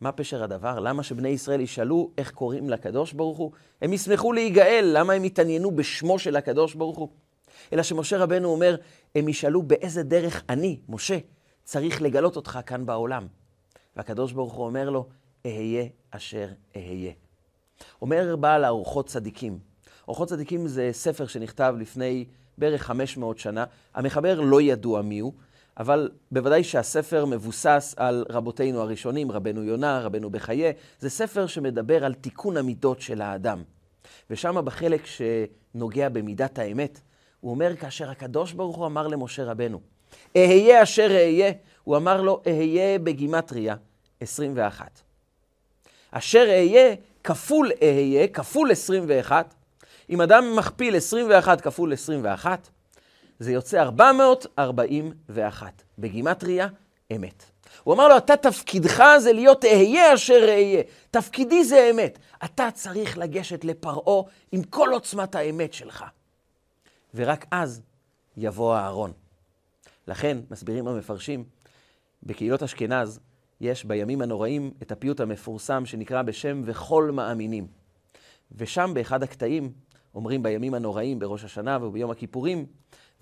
מה 0.00 0.12
פשר 0.12 0.42
הדבר? 0.42 0.80
למה 0.80 1.02
שבני 1.02 1.28
ישראל 1.28 1.60
ישאלו 1.60 2.10
איך 2.18 2.30
קוראים 2.30 2.70
לקדוש 2.70 3.12
ברוך 3.12 3.38
הוא? 3.38 3.52
הם 3.82 3.92
ישמחו 3.92 4.32
להיגאל, 4.32 4.90
למה 4.92 5.12
הם 5.12 5.24
יתעניינו 5.24 5.70
בשמו 5.70 6.18
של 6.18 6.36
הקדוש 6.36 6.74
ברוך 6.74 6.98
הוא? 6.98 7.08
אלא 7.72 7.82
שמשה 7.82 8.18
רבנו 8.18 8.48
אומר, 8.48 8.76
הם 9.14 9.28
ישאלו 9.28 9.62
באיזה 9.62 10.02
דרך 10.02 10.42
אני, 10.48 10.80
משה, 10.88 11.18
צריך 11.64 12.02
לגלות 12.02 12.36
אותך 12.36 12.58
כאן 12.66 12.86
בעולם. 12.86 13.26
והקדוש 13.96 14.32
ברוך 14.32 14.52
הוא 14.52 14.66
אומר 14.66 14.90
לו, 14.90 15.08
אהיה 15.46 15.84
אשר 16.10 16.48
אהיה. 16.76 17.12
אומר 18.02 18.36
בעל 18.36 18.64
האורחות 18.64 19.06
צדיקים. 19.06 19.58
אורחות 20.08 20.28
צדיקים 20.28 20.66
זה 20.66 20.90
ספר 20.92 21.26
שנכתב 21.26 21.74
לפני 21.78 22.24
בערך 22.58 22.82
500 22.82 23.38
שנה. 23.38 23.64
המחבר 23.94 24.40
לא 24.40 24.60
ידוע 24.60 25.02
מיהו, 25.02 25.32
אבל 25.78 26.10
בוודאי 26.32 26.64
שהספר 26.64 27.24
מבוסס 27.24 27.94
על 27.96 28.24
רבותינו 28.30 28.80
הראשונים, 28.80 29.32
רבנו 29.32 29.64
יונה, 29.64 30.00
רבנו 30.00 30.30
בחיי. 30.30 30.72
זה 30.98 31.10
ספר 31.10 31.46
שמדבר 31.46 32.04
על 32.04 32.14
תיקון 32.14 32.56
המידות 32.56 33.00
של 33.00 33.20
האדם. 33.20 33.62
ושם 34.30 34.64
בחלק 34.64 35.02
שנוגע 35.06 36.08
במידת 36.08 36.58
האמת, 36.58 37.00
הוא 37.40 37.50
אומר, 37.50 37.76
כאשר 37.76 38.10
הקדוש 38.10 38.52
ברוך 38.52 38.76
הוא 38.76 38.86
אמר 38.86 39.06
למשה 39.06 39.44
רבנו, 39.44 39.80
אהיה 40.36 40.82
אשר 40.82 41.10
אהיה, 41.10 41.52
הוא 41.84 41.96
אמר 41.96 42.22
לו, 42.22 42.42
אהיה 42.46 42.98
בגימטריה 42.98 43.74
21. 44.20 45.00
אשר 46.10 46.44
אהיה 46.48 46.94
כפול 47.24 47.70
אהיה, 47.82 48.28
כפול 48.28 48.72
21. 48.72 49.54
אם 50.10 50.20
אדם 50.20 50.56
מכפיל 50.56 50.96
21 50.96 51.60
כפול 51.60 51.92
21, 51.92 52.68
זה 53.38 53.52
יוצא 53.52 53.80
441. 53.80 55.82
בגימטריה, 55.98 56.68
אמת. 57.16 57.44
הוא 57.84 57.94
אמר 57.94 58.08
לו, 58.08 58.16
אתה 58.16 58.36
תפקידך 58.36 59.04
זה 59.18 59.32
להיות 59.32 59.64
אהיה 59.64 60.14
אשר 60.14 60.44
אהיה. 60.48 60.82
תפקידי 61.10 61.64
זה 61.64 61.90
אמת. 61.90 62.18
אתה 62.44 62.68
צריך 62.74 63.18
לגשת 63.18 63.64
לפרעה 63.64 64.22
עם 64.52 64.62
כל 64.62 64.88
עוצמת 64.92 65.34
האמת 65.34 65.72
שלך. 65.72 66.04
ורק 67.14 67.46
אז 67.50 67.82
יבוא 68.36 68.74
הארון. 68.74 69.12
לכן, 70.06 70.38
מסבירים 70.50 70.88
המפרשים, 70.88 71.44
בקהילות 72.22 72.62
אשכנז 72.62 73.20
יש 73.60 73.84
בימים 73.84 74.22
הנוראים 74.22 74.72
את 74.82 74.92
הפיוט 74.92 75.20
המפורסם 75.20 75.86
שנקרא 75.86 76.22
בשם 76.22 76.62
וכל 76.64 77.10
מאמינים. 77.10 77.66
ושם 78.52 78.90
באחד 78.94 79.22
הקטעים 79.22 79.72
אומרים 80.14 80.42
בימים 80.42 80.74
הנוראים, 80.74 81.18
בראש 81.18 81.44
השנה 81.44 81.78
וביום 81.82 82.10
הכיפורים, 82.10 82.66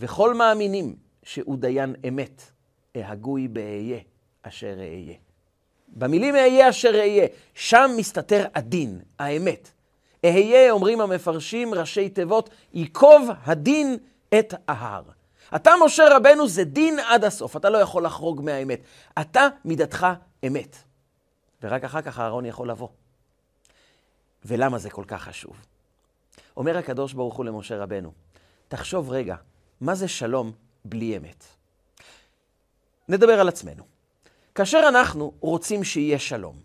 וכל 0.01 0.35
מאמינים 0.35 0.97
שהוא 1.23 1.57
דיין 1.57 1.95
אמת, 2.09 2.43
אהגוי 2.97 3.49
באהיה 3.49 3.99
אשר 4.43 4.75
אהיה. 4.79 5.15
במילים 5.89 6.35
אהיה 6.35 6.69
אשר 6.69 6.95
אהיה, 6.95 7.27
שם 7.55 7.91
מסתתר 7.97 8.47
הדין, 8.55 9.01
האמת. 9.19 9.71
אהיה, 10.25 10.71
אומרים 10.71 11.01
המפרשים, 11.01 11.75
ראשי 11.75 12.09
תיבות, 12.09 12.51
ייקוב 12.73 13.31
הדין 13.45 13.97
את 14.39 14.55
ההר. 14.69 15.03
אתה, 15.57 15.71
משה 15.85 16.17
רבנו, 16.17 16.49
זה 16.49 16.65
דין 16.65 16.99
עד 16.99 17.25
הסוף, 17.25 17.57
אתה 17.57 17.71
לא 17.71 17.79
יכול 17.79 18.05
לחרוג 18.05 18.41
מהאמת. 18.45 18.81
אתה, 19.21 19.49
מידתך 19.65 20.07
אמת. 20.47 20.77
ורק 21.63 21.85
אחר 21.85 22.03
כך 22.03 22.19
הארון 22.19 22.47
יכול 22.47 22.71
לבוא. 22.71 22.89
ולמה 24.45 24.79
זה 24.79 24.91
כל 24.91 25.05
כך 25.09 25.23
חשוב? 25.23 25.57
אומר 26.57 26.79
הקדוש 26.79 27.13
ברוך 27.13 27.35
הוא 27.35 27.45
למשה 27.45 27.77
רבנו, 27.83 28.13
תחשוב 28.69 29.11
רגע, 29.11 29.37
מה 29.81 29.95
זה 29.95 30.09
שלום 30.09 30.53
בלי 30.85 31.17
אמת? 31.17 31.45
נדבר 33.09 33.41
על 33.41 33.49
עצמנו. 33.49 33.85
כאשר 34.55 34.85
אנחנו 34.89 35.33
רוצים 35.41 35.85
שיהיה 35.85 36.19
שלום, 36.19 36.57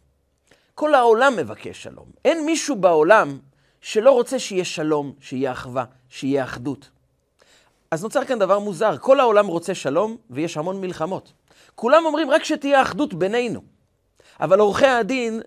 כל 0.76 0.96
העולם 0.96 1.34
מבקש 1.38 1.84
שלום. 1.84 2.06
אין 2.26 2.46
מישהו 2.46 2.76
בעולם 2.76 3.40
שלא 3.82 4.12
רוצה 4.12 4.40
שיהיה 4.40 4.66
שלום, 4.66 5.14
שיהיה 5.20 5.52
אחווה, 5.52 5.86
שיהיה 6.10 6.44
אחדות. 6.44 6.90
אז 7.92 8.04
נוצר 8.04 8.26
כאן 8.26 8.40
דבר 8.40 8.60
מוזר, 8.60 8.98
כל 8.98 9.20
העולם 9.20 9.48
רוצה 9.48 9.76
שלום 9.76 10.18
ויש 10.30 10.58
המון 10.58 10.82
מלחמות. 10.82 11.34
כולם 11.76 12.06
אומרים 12.06 12.32
רק 12.32 12.44
שתהיה 12.44 12.82
אחדות 12.82 13.14
בינינו. 13.14 13.62
אבל 14.40 14.60
עורכי 14.60 14.86
הדין, 14.86 15.42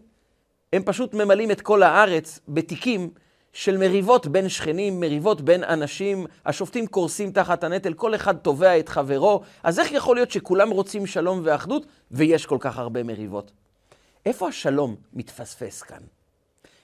הם 0.73 0.83
פשוט 0.83 1.15
ממלאים 1.15 1.51
את 1.51 1.61
כל 1.61 1.83
הארץ 1.83 2.41
בתיקים 2.49 3.11
של 3.53 3.77
מריבות 3.77 4.27
בין 4.27 4.49
שכנים, 4.49 5.01
מריבות 5.01 5.41
בין 5.41 5.65
אנשים, 5.65 6.27
השופטים 6.47 6.87
קורסים 6.87 7.33
תחת 7.33 7.65
הנטל, 7.65 7.95
כל 7.95 8.15
אחד 8.15 8.37
תובע 8.37 8.79
את 8.79 8.89
חברו, 8.89 9.41
אז 9.63 9.79
איך 9.79 9.93
יכול 9.93 10.17
להיות 10.17 10.31
שכולם 10.31 10.71
רוצים 10.71 11.07
שלום 11.07 11.41
ואחדות 11.45 11.87
ויש 12.11 12.47
כל 12.47 12.57
כך 12.61 12.79
הרבה 12.79 13.03
מריבות? 13.03 13.53
איפה 14.27 14.49
השלום 14.49 14.97
מתפספס 15.13 15.83
כאן? 15.83 16.03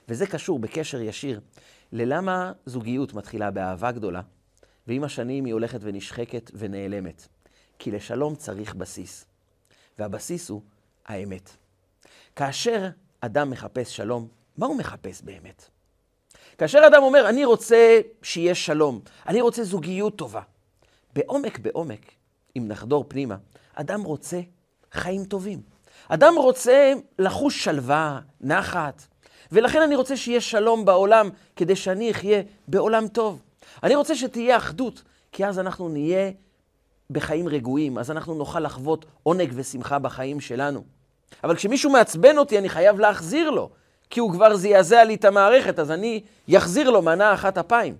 וזה 0.09 0.27
קשור 0.27 0.59
בקשר 0.59 1.01
ישיר 1.01 1.41
ללמה 1.93 2.53
זוגיות 2.67 3.15
מתחילה 3.15 3.51
באהבה 3.51 3.93
גדולה, 3.93 4.21
ועם 4.87 5.05
השנים 5.05 5.45
היא 5.45 5.55
הולכת 5.55 5.79
ונשחקת 5.83 6.51
ונעלמת. 6.55 7.29
כי 7.81 7.91
לשלום 7.91 8.37
צריך 8.37 8.75
בסיס, 8.75 9.25
והבסיס 9.99 10.49
הוא 10.49 10.63
האמת. 11.07 11.51
כאשר 12.37 12.89
אדם 13.21 13.51
מחפש 13.51 13.97
שלום, 13.97 14.29
מה 14.57 14.67
הוא 14.67 14.79
מחפש 14.79 15.23
באמת? 15.23 15.69
כאשר 16.59 16.83
אדם 16.87 17.03
אומר, 17.03 17.29
אני 17.29 17.45
רוצה 17.45 18.01
שיהיה 18.23 18.55
שלום, 18.55 19.01
אני 19.27 19.41
רוצה 19.41 19.65
זוגיות 19.65 20.19
טובה, 20.19 20.43
בעומק 21.13 21.59
בעומק, 21.59 22.13
אם 22.57 22.65
נחדור 22.69 23.05
פנימה, 23.09 23.37
אדם 23.75 24.03
רוצה 24.03 24.41
חיים 24.93 25.25
טובים. 25.25 25.63
אדם 26.13 26.35
רוצה 26.37 26.93
לחוש 27.19 27.65
שלווה, 27.65 28.21
נחת, 28.41 29.03
ולכן 29.53 29.83
אני 29.83 29.97
רוצה 29.97 30.17
שיהיה 30.17 30.41
שלום 30.41 30.85
בעולם, 30.85 31.31
כדי 31.57 31.77
שאני 31.77 32.11
אחיה 32.11 32.43
בעולם 32.69 33.09
טוב. 33.09 33.43
אני 33.83 33.95
רוצה 33.95 34.15
שתהיה 34.17 34.57
אחדות, 34.57 35.03
כי 35.33 35.47
אז 35.47 35.59
אנחנו 35.59 35.89
נהיה 35.89 36.31
בחיים 37.11 37.49
רגועים, 37.49 37.99
אז 37.99 38.11
אנחנו 38.11 38.35
נוכל 38.35 38.61
לחוות 38.61 39.05
עונג 39.23 39.53
ושמחה 39.55 39.99
בחיים 39.99 40.41
שלנו. 40.41 40.85
אבל 41.45 41.57
כשמישהו 41.57 41.91
מעצבן 41.91 42.39
אותי, 42.39 42.59
אני 42.59 42.69
חייב 42.69 43.01
להחזיר 43.01 43.51
לו, 43.51 43.71
כי 44.11 44.21
הוא 44.21 44.33
כבר 44.33 44.57
זעזע 44.57 45.05
לי 45.05 45.15
את 45.15 45.25
המערכת, 45.25 45.79
אז 45.79 45.91
אני 45.91 46.23
אחזיר 46.57 46.91
לו 46.91 47.03
מנה 47.03 47.35
אחת 47.35 47.59
אפיים. 47.59 47.97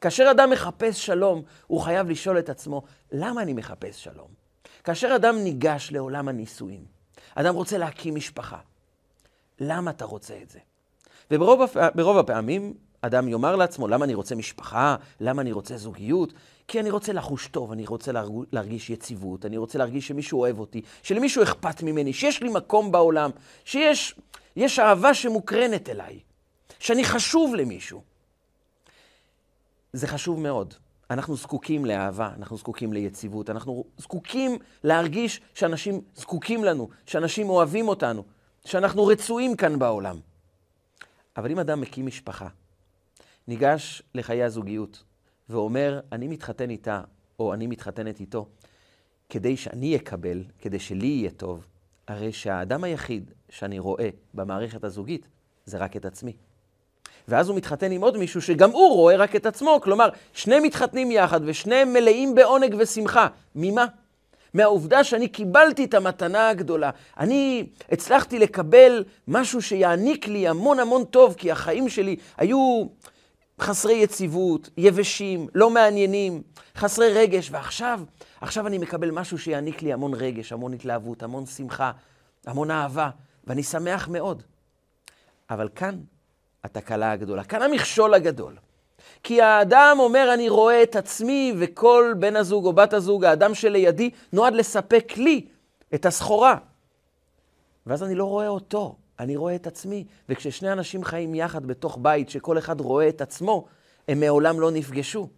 כאשר 0.00 0.28
אדם 0.30 0.50
מחפש 0.50 1.06
שלום, 1.06 1.42
הוא 1.66 1.80
חייב 1.80 2.10
לשאול 2.10 2.38
את 2.38 2.48
עצמו, 2.48 2.82
למה 3.12 3.42
אני 3.42 3.52
מחפש 3.52 4.04
שלום? 4.04 4.47
כאשר 4.84 5.16
אדם 5.16 5.38
ניגש 5.38 5.92
לעולם 5.92 6.28
הנישואים, 6.28 6.84
אדם 7.34 7.54
רוצה 7.54 7.78
להקים 7.78 8.14
משפחה, 8.14 8.58
למה 9.60 9.90
אתה 9.90 10.04
רוצה 10.04 10.34
את 10.42 10.50
זה? 10.50 10.58
וברוב 11.30 12.18
הפעמים 12.18 12.74
אדם 13.00 13.28
יאמר 13.28 13.56
לעצמו, 13.56 13.88
למה 13.88 14.04
אני 14.04 14.14
רוצה 14.14 14.34
משפחה? 14.34 14.96
למה 15.20 15.42
אני 15.42 15.52
רוצה 15.52 15.76
זוגיות? 15.76 16.32
כי 16.68 16.80
אני 16.80 16.90
רוצה 16.90 17.12
לחוש 17.12 17.46
טוב, 17.46 17.72
אני 17.72 17.86
רוצה 17.86 18.12
להרגיש 18.52 18.90
יציבות, 18.90 19.46
אני 19.46 19.56
רוצה 19.56 19.78
להרגיש 19.78 20.08
שמישהו 20.08 20.40
אוהב 20.40 20.58
אותי, 20.58 20.82
שלמישהו 21.02 21.42
אכפת 21.42 21.82
ממני, 21.82 22.12
שיש 22.12 22.42
לי 22.42 22.48
מקום 22.48 22.92
בעולם, 22.92 23.30
שיש 23.64 24.14
יש 24.56 24.78
אהבה 24.78 25.14
שמוקרנת 25.14 25.88
אליי, 25.88 26.20
שאני 26.78 27.04
חשוב 27.04 27.54
למישהו. 27.54 28.02
זה 29.92 30.06
חשוב 30.06 30.40
מאוד. 30.40 30.74
אנחנו 31.10 31.36
זקוקים 31.36 31.84
לאהבה, 31.84 32.30
אנחנו 32.36 32.56
זקוקים 32.56 32.92
ליציבות, 32.92 33.50
אנחנו 33.50 33.84
זקוקים 33.98 34.58
להרגיש 34.84 35.40
שאנשים 35.54 36.00
זקוקים 36.14 36.64
לנו, 36.64 36.88
שאנשים 37.06 37.48
אוהבים 37.50 37.88
אותנו, 37.88 38.24
שאנחנו 38.64 39.06
רצויים 39.06 39.56
כאן 39.56 39.78
בעולם. 39.78 40.20
אבל 41.36 41.50
אם 41.50 41.58
אדם 41.58 41.80
מקים 41.80 42.06
משפחה, 42.06 42.48
ניגש 43.48 44.02
לחיי 44.14 44.42
הזוגיות 44.42 45.04
ואומר, 45.48 46.00
אני 46.12 46.28
מתחתן 46.28 46.70
איתה, 46.70 47.00
או 47.38 47.54
אני 47.54 47.66
מתחתנת 47.66 48.20
איתו, 48.20 48.46
כדי 49.28 49.56
שאני 49.56 49.96
אקבל, 49.96 50.44
כדי 50.58 50.78
שלי 50.78 51.06
יהיה 51.06 51.30
טוב, 51.30 51.66
הרי 52.08 52.32
שהאדם 52.32 52.84
היחיד 52.84 53.30
שאני 53.48 53.78
רואה 53.78 54.08
במערכת 54.34 54.84
הזוגית 54.84 55.28
זה 55.64 55.78
רק 55.78 55.96
את 55.96 56.04
עצמי. 56.04 56.36
ואז 57.28 57.48
הוא 57.48 57.56
מתחתן 57.56 57.92
עם 57.92 58.02
עוד 58.02 58.16
מישהו 58.16 58.42
שגם 58.42 58.70
הוא 58.70 58.94
רואה 58.94 59.16
רק 59.16 59.36
את 59.36 59.46
עצמו, 59.46 59.80
כלומר, 59.82 60.08
שני 60.32 60.60
מתחתנים 60.60 61.10
יחד 61.10 61.40
ושניהם 61.44 61.92
מלאים 61.92 62.34
בעונג 62.34 62.74
ושמחה. 62.78 63.26
ממה? 63.54 63.86
מהעובדה 64.54 65.04
שאני 65.04 65.28
קיבלתי 65.28 65.84
את 65.84 65.94
המתנה 65.94 66.48
הגדולה. 66.48 66.90
אני 67.18 67.66
הצלחתי 67.92 68.38
לקבל 68.38 69.04
משהו 69.28 69.62
שיעניק 69.62 70.28
לי 70.28 70.48
המון 70.48 70.80
המון 70.80 71.04
טוב, 71.04 71.34
כי 71.38 71.52
החיים 71.52 71.88
שלי 71.88 72.16
היו 72.36 72.84
חסרי 73.60 73.94
יציבות, 73.94 74.70
יבשים, 74.76 75.48
לא 75.54 75.70
מעניינים, 75.70 76.42
חסרי 76.76 77.12
רגש, 77.12 77.48
ועכשיו, 77.50 78.00
עכשיו 78.40 78.66
אני 78.66 78.78
מקבל 78.78 79.10
משהו 79.10 79.38
שיעניק 79.38 79.82
לי 79.82 79.92
המון 79.92 80.14
רגש, 80.14 80.52
המון 80.52 80.72
התלהבות, 80.72 81.22
המון 81.22 81.46
שמחה, 81.46 81.90
המון 82.46 82.70
אהבה, 82.70 83.10
ואני 83.46 83.62
שמח 83.62 84.08
מאוד. 84.08 84.42
אבל 85.50 85.68
כאן 85.74 85.94
התקלה 86.64 87.12
הגדולה, 87.12 87.44
כאן 87.44 87.62
המכשול 87.62 88.14
הגדול. 88.14 88.56
כי 89.22 89.42
האדם 89.42 89.96
אומר, 90.00 90.30
אני 90.34 90.48
רואה 90.48 90.82
את 90.82 90.96
עצמי, 90.96 91.54
וכל 91.58 92.14
בן 92.18 92.36
הזוג 92.36 92.66
או 92.66 92.72
בת 92.72 92.92
הזוג, 92.92 93.24
האדם 93.24 93.54
שלידי, 93.54 94.10
נועד 94.32 94.54
לספק 94.54 95.12
לי 95.16 95.46
את 95.94 96.06
הסחורה. 96.06 96.56
ואז 97.86 98.02
אני 98.02 98.14
לא 98.14 98.24
רואה 98.24 98.48
אותו, 98.48 98.96
אני 99.20 99.36
רואה 99.36 99.54
את 99.54 99.66
עצמי. 99.66 100.04
וכששני 100.28 100.72
אנשים 100.72 101.04
חיים 101.04 101.34
יחד 101.34 101.66
בתוך 101.66 101.98
בית 102.02 102.30
שכל 102.30 102.58
אחד 102.58 102.80
רואה 102.80 103.08
את 103.08 103.20
עצמו, 103.20 103.66
הם 104.08 104.20
מעולם 104.20 104.60
לא 104.60 104.70
נפגשו. 104.70 105.28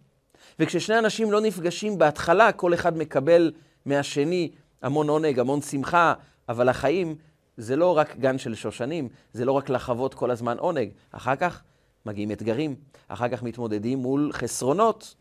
וכששני 0.59 0.97
אנשים 0.97 1.31
לא 1.31 1.41
נפגשים 1.41 1.97
בהתחלה, 1.97 2.51
כל 2.51 2.73
אחד 2.73 2.97
מקבל 2.97 3.51
מהשני 3.85 4.51
המון 4.81 5.09
עונג, 5.09 5.39
המון 5.39 5.61
שמחה, 5.61 6.13
אבל 6.49 6.69
החיים 6.69 7.15
זה 7.57 7.75
לא 7.75 7.97
רק 7.97 8.17
גן 8.17 8.37
של 8.37 8.55
שושנים, 8.55 9.09
זה 9.33 9.45
לא 9.45 9.51
רק 9.51 9.69
לחוות 9.69 10.13
כל 10.13 10.31
הזמן 10.31 10.57
עונג. 10.57 10.89
אחר 11.11 11.35
כך 11.35 11.63
מגיעים 12.05 12.31
אתגרים, 12.31 12.75
אחר 13.07 13.29
כך 13.29 13.43
מתמודדים 13.43 13.99
מול 13.99 14.31
חסרונות, 14.33 15.15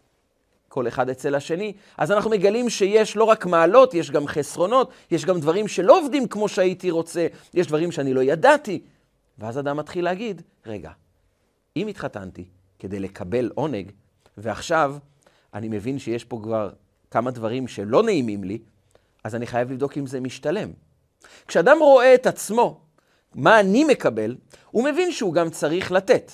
כל 0.68 0.88
אחד 0.88 1.10
אצל 1.10 1.34
השני. 1.34 1.72
אז 1.98 2.12
אנחנו 2.12 2.30
מגלים 2.30 2.70
שיש 2.70 3.16
לא 3.16 3.24
רק 3.24 3.46
מעלות, 3.46 3.94
יש 3.94 4.10
גם 4.10 4.26
חסרונות, 4.26 4.90
יש 5.10 5.24
גם 5.24 5.40
דברים 5.40 5.68
שלא 5.68 6.00
עובדים 6.00 6.28
כמו 6.28 6.48
שהייתי 6.48 6.90
רוצה, 6.90 7.26
יש 7.54 7.66
דברים 7.66 7.92
שאני 7.92 8.14
לא 8.14 8.22
ידעתי. 8.22 8.82
ואז 9.38 9.58
אדם 9.58 9.76
מתחיל 9.76 10.04
להגיד, 10.04 10.42
רגע, 10.66 10.90
אם 11.76 11.88
התחתנתי 11.88 12.44
כדי 12.78 13.00
לקבל 13.00 13.50
עונג, 13.54 13.90
ועכשיו 14.36 14.96
אני 15.54 15.68
מבין 15.68 15.98
שיש 15.98 16.24
פה 16.24 16.40
כבר 16.42 16.70
כמה 17.10 17.30
דברים 17.30 17.68
שלא 17.68 18.02
נעימים 18.02 18.44
לי, 18.44 18.58
אז 19.24 19.34
אני 19.34 19.46
חייב 19.46 19.70
לבדוק 19.70 19.98
אם 19.98 20.06
זה 20.06 20.20
משתלם. 20.20 20.70
כשאדם 21.48 21.78
רואה 21.80 22.14
את 22.14 22.26
עצמו, 22.26 22.80
מה 23.34 23.60
אני 23.60 23.84
מקבל, 23.84 24.36
הוא 24.70 24.84
מבין 24.84 25.12
שהוא 25.12 25.34
גם 25.34 25.50
צריך 25.50 25.92
לתת. 25.92 26.32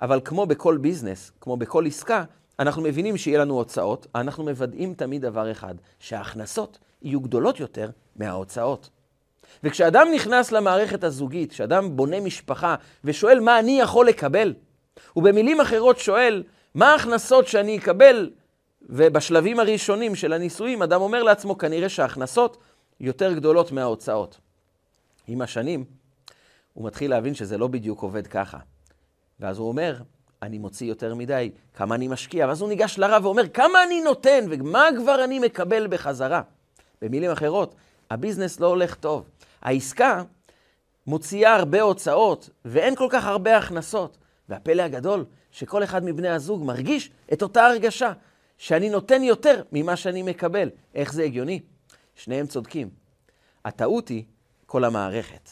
אבל 0.00 0.20
כמו 0.24 0.46
בכל 0.46 0.76
ביזנס, 0.76 1.32
כמו 1.40 1.56
בכל 1.56 1.86
עסקה, 1.86 2.24
אנחנו 2.58 2.82
מבינים 2.82 3.16
שיהיה 3.16 3.38
לנו 3.38 3.54
הוצאות, 3.54 4.06
אנחנו 4.14 4.44
מוודאים 4.44 4.94
תמיד 4.94 5.22
דבר 5.22 5.50
אחד, 5.50 5.74
שההכנסות 5.98 6.78
יהיו 7.02 7.20
גדולות 7.20 7.60
יותר 7.60 7.90
מההוצאות. 8.16 8.90
וכשאדם 9.64 10.08
נכנס 10.14 10.52
למערכת 10.52 11.04
הזוגית, 11.04 11.52
כשאדם 11.52 11.96
בונה 11.96 12.20
משפחה 12.20 12.74
ושואל 13.04 13.40
מה 13.40 13.58
אני 13.58 13.80
יכול 13.80 14.08
לקבל, 14.08 14.54
ובמילים 15.16 15.60
אחרות 15.60 15.98
שואל 15.98 16.42
מה 16.74 16.92
ההכנסות 16.92 17.48
שאני 17.48 17.78
אקבל, 17.78 18.30
ובשלבים 18.82 19.60
הראשונים 19.60 20.14
של 20.14 20.32
הנישואים 20.32 20.82
אדם 20.82 21.00
אומר 21.00 21.22
לעצמו 21.22 21.58
כנראה 21.58 21.88
שההכנסות 21.88 22.56
יותר 23.00 23.32
גדולות 23.32 23.72
מההוצאות. 23.72 24.38
עם 25.26 25.42
השנים 25.42 25.84
הוא 26.72 26.86
מתחיל 26.86 27.10
להבין 27.10 27.34
שזה 27.34 27.58
לא 27.58 27.66
בדיוק 27.66 28.02
עובד 28.02 28.26
ככה. 28.26 28.58
ואז 29.40 29.58
הוא 29.58 29.68
אומר, 29.68 30.02
אני 30.42 30.58
מוציא 30.58 30.86
יותר 30.86 31.14
מדי, 31.14 31.50
כמה 31.74 31.94
אני 31.94 32.08
משקיע, 32.08 32.46
ואז 32.46 32.60
הוא 32.60 32.68
ניגש 32.68 32.98
לרב 32.98 33.24
ואומר, 33.24 33.48
כמה 33.48 33.84
אני 33.84 34.00
נותן 34.00 34.44
ומה 34.50 34.88
כבר 34.96 35.24
אני 35.24 35.38
מקבל 35.38 35.86
בחזרה. 35.86 36.42
במילים 37.02 37.30
אחרות, 37.30 37.74
הביזנס 38.10 38.60
לא 38.60 38.66
הולך 38.66 38.94
טוב. 38.94 39.28
העסקה 39.62 40.22
מוציאה 41.06 41.54
הרבה 41.54 41.82
הוצאות 41.82 42.50
ואין 42.64 42.96
כל 42.96 43.08
כך 43.10 43.24
הרבה 43.26 43.56
הכנסות. 43.56 44.18
והפלא 44.48 44.82
הגדול, 44.82 45.24
שכל 45.50 45.84
אחד 45.84 46.04
מבני 46.04 46.28
הזוג 46.28 46.64
מרגיש 46.64 47.10
את 47.32 47.42
אותה 47.42 47.66
הרגשה, 47.66 48.12
שאני 48.58 48.90
נותן 48.90 49.22
יותר 49.22 49.62
ממה 49.72 49.96
שאני 49.96 50.22
מקבל. 50.22 50.70
איך 50.94 51.12
זה 51.12 51.22
הגיוני? 51.22 51.60
שניהם 52.16 52.46
צודקים. 52.46 52.88
הטעות 53.64 54.08
היא 54.08 54.24
כל 54.66 54.84
המערכת. 54.84 55.50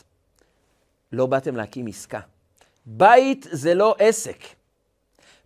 לא 1.12 1.26
באתם 1.26 1.56
להקים 1.56 1.86
עסקה. 1.86 2.20
בית 2.86 3.46
זה 3.50 3.74
לא 3.74 3.94
עסק. 3.98 4.38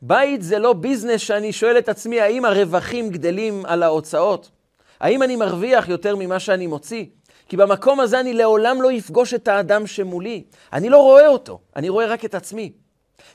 בית 0.03 0.43
זה 0.43 0.59
לא 0.59 0.73
ביזנס 0.73 1.21
שאני 1.21 1.53
שואל 1.53 1.79
את 1.79 1.89
עצמי, 1.89 2.21
האם 2.21 2.45
הרווחים 2.45 3.11
גדלים 3.11 3.67
על 3.67 3.83
ההוצאות? 3.83 4.51
האם 5.01 5.23
אני 5.23 5.37
מרוויח 5.37 5.89
יותר 5.89 6.17
ממה 6.17 6.41
שאני 6.41 6.67
מוציא? 6.67 7.05
כי 7.49 7.57
במקום 7.57 8.01
הזה 8.01 8.21
אני 8.21 8.33
לעולם 8.33 8.83
לא 8.83 8.99
אפגוש 8.99 9.35
את 9.35 9.49
האדם 9.49 9.87
שמולי. 9.87 10.45
אני 10.73 10.89
לא 10.89 11.03
רואה 11.03 11.29
אותו, 11.29 11.61
אני 11.77 11.89
רואה 11.89 12.07
רק 12.07 12.25
את 12.25 12.35
עצמי. 12.35 12.73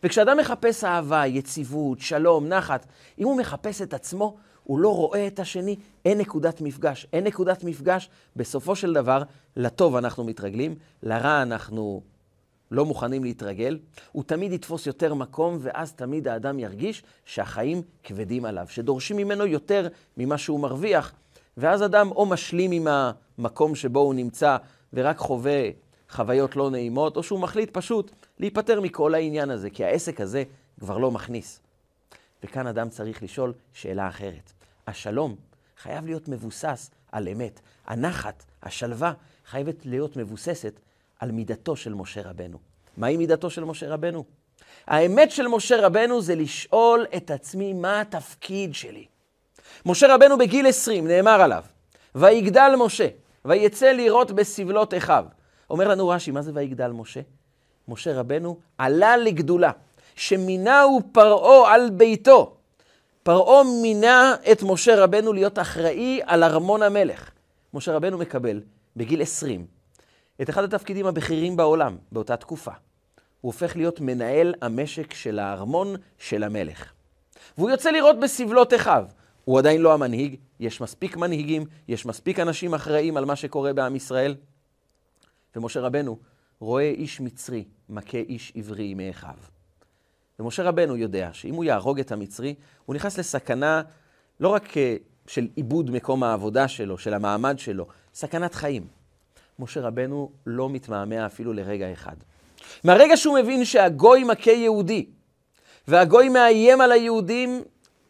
וכשאדם 0.04 0.38
מחפש 0.38 0.84
אהבה, 0.84 1.28
יציבות, 1.28 2.00
שלום, 2.00 2.48
נחת, 2.48 2.86
אם 3.20 3.24
הוא 3.26 3.38
מחפש 3.38 3.82
את 3.82 3.94
עצמו, 3.94 4.38
הוא 4.64 4.80
לא 4.80 4.96
רואה 4.96 5.28
את 5.28 5.40
השני, 5.40 5.76
אין 6.06 6.18
נקודת 6.18 6.62
מפגש. 6.62 7.08
אין 7.14 7.24
נקודת 7.24 7.64
מפגש, 7.64 8.10
בסופו 8.36 8.76
של 8.76 8.94
דבר, 8.94 9.24
לטוב 9.56 9.96
אנחנו 9.96 10.24
מתרגלים, 10.24 10.76
לרע 11.04 11.42
אנחנו 11.42 12.02
לא 12.72 12.86
מוכנים 12.86 13.24
להתרגל, 13.24 13.80
הוא 14.12 14.24
תמיד 14.24 14.54
יתפוס 14.54 14.88
יותר 14.88 15.14
מקום, 15.14 15.58
ואז 15.62 15.94
תמיד 15.94 16.28
האדם 16.28 16.60
ירגיש 16.60 17.04
שהחיים 17.26 17.82
כבדים 18.04 18.46
עליו, 18.46 18.66
שדורשים 18.70 19.18
ממנו 19.18 19.46
יותר 19.46 19.88
ממה 20.18 20.38
שהוא 20.38 20.60
מרוויח, 20.60 21.14
ואז 21.58 21.84
אדם 21.84 22.12
או 22.12 22.26
משלים 22.26 22.72
עם 22.72 22.88
המקום 22.88 23.76
שבו 23.76 24.00
הוא 24.00 24.14
נמצא 24.14 24.58
ורק 24.94 25.18
חווה 25.18 25.70
חוויות 26.10 26.56
לא 26.56 26.70
נעימות, 26.70 27.18
או 27.18 27.24
שהוא 27.24 27.40
מחליט 27.40 27.70
פשוט 27.74 28.12
להיפטר 28.40 28.82
מכל 28.82 29.14
העניין 29.14 29.50
הזה, 29.50 29.70
כי 29.70 29.86
העסק 29.86 30.22
הזה 30.22 30.44
כבר 30.80 30.98
לא 30.98 31.12
מכניס. 31.12 31.60
וכאן 32.44 32.68
אדם 32.68 32.90
צריך 32.90 33.24
לשאול 33.24 33.54
שאלה 33.74 34.08
אחרת. 34.08 34.54
השלום 34.88 35.36
חייב 35.82 36.06
להיות 36.06 36.28
מבוסס 36.28 36.92
על 37.12 37.28
אמת. 37.28 37.60
הנחת, 37.88 38.44
השלווה, 38.64 39.14
חייבת 39.46 39.86
להיות 39.86 40.18
מבוססת 40.18 40.80
על 41.20 41.32
מידתו 41.32 41.76
של 41.76 41.94
משה 41.94 42.22
רבנו. 42.22 42.58
מהי 42.98 43.18
מידתו 43.18 43.50
של 43.50 43.64
משה 43.64 43.90
רבנו? 43.90 44.24
האמת 44.88 45.32
של 45.32 45.48
משה 45.48 45.86
רבנו 45.86 46.22
זה 46.22 46.36
לשאול 46.36 47.06
את 47.18 47.32
עצמי 47.32 47.74
מה 47.74 48.02
התפקיד 48.02 48.76
שלי. 48.76 49.06
משה 49.86 50.16
רבנו 50.16 50.38
בגיל 50.38 50.68
20, 50.68 51.08
נאמר 51.08 51.42
עליו, 51.42 51.64
ויגדל 52.16 52.74
משה, 52.78 53.08
ויצא 53.46 53.92
לראות 53.92 54.32
בסבלות 54.32 54.94
אחיו. 54.94 55.26
אומר 55.70 55.88
לנו 55.88 56.08
רש"י, 56.08 56.32
מה 56.32 56.42
זה 56.42 56.52
ויגדל 56.54 56.92
משה? 56.92 57.22
משה 57.88 58.20
רבנו 58.20 58.60
עלה 58.78 59.18
לגדולה, 59.18 59.72
שמינהו 60.16 61.02
פרעה 61.12 61.74
על 61.74 61.90
ביתו. 61.90 62.56
פרעה 63.24 63.64
מינה 63.82 64.36
את 64.52 64.64
משה 64.64 65.04
רבנו 65.04 65.34
להיות 65.34 65.60
אחראי 65.60 66.20
על 66.26 66.44
ארמון 66.44 66.82
המלך. 66.82 67.32
משה 67.74 67.96
רבנו 67.96 68.18
מקבל 68.18 68.62
בגיל 68.96 69.22
20 69.22 69.66
את 70.42 70.50
אחד 70.50 70.64
התפקידים 70.64 71.06
הבכירים 71.06 71.56
בעולם 71.56 71.98
באותה 72.12 72.38
תקופה. 72.38 72.72
הוא 73.42 73.50
הופך 73.50 73.76
להיות 73.76 74.00
מנהל 74.00 74.54
המשק 74.62 75.14
של 75.14 75.40
הארמון 75.40 75.96
של 76.18 76.44
המלך. 76.44 76.94
והוא 77.58 77.70
יוצא 77.70 77.92
לראות 77.92 78.20
בסבלות 78.20 78.74
אחיו. 78.74 79.06
הוא 79.46 79.60
עדיין 79.60 79.82
לא 79.82 79.94
המנהיג, 79.94 80.36
יש 80.60 80.82
מספיק 80.82 81.18
מנהיגים, 81.18 81.66
יש 81.88 82.06
מספיק 82.06 82.40
אנשים 82.40 82.74
אחראים 82.74 83.18
על 83.18 83.26
מה 83.26 83.36
שקורה 83.36 83.74
בעם 83.74 83.96
ישראל. 83.96 84.36
ומשה 85.56 85.82
רבנו 85.82 86.18
רואה 86.60 86.90
איש 86.90 87.22
מצרי 87.22 87.64
מכה 87.90 88.18
איש 88.18 88.54
עברי 88.56 88.94
מאחיו. 88.94 89.53
ומשה 90.40 90.64
רבנו 90.64 90.96
יודע 90.96 91.30
שאם 91.34 91.54
הוא 91.54 91.64
יהרוג 91.64 92.00
את 92.00 92.12
המצרי, 92.12 92.56
הוא 92.86 92.96
נכנס 92.96 93.18
לסכנה 93.18 93.82
לא 94.40 94.50
רק 94.50 94.78
אה, 94.78 94.96
של 95.28 95.48
עיבוד 95.56 95.92
מקום 95.92 96.24
העבודה 96.24 96.68
שלו, 96.68 96.98
של 96.98 97.14
המעמד 97.14 97.60
שלו, 97.60 97.88
סכנת 98.14 98.54
חיים. 98.54 98.88
משה 99.60 99.82
רבנו 99.82 100.32
לא 100.46 100.70
מתמהמה 100.70 101.26
אפילו 101.26 101.54
לרגע 101.54 101.94
אחד. 101.94 102.16
מהרגע 102.84 103.18
שהוא 103.18 103.40
מבין 103.40 103.66
שהגוי 103.66 104.24
מכה 104.24 104.52
יהודי, 104.52 105.06
והגוי 105.88 106.30
מאיים 106.30 106.82
על 106.82 106.92
היהודים, 106.92 107.64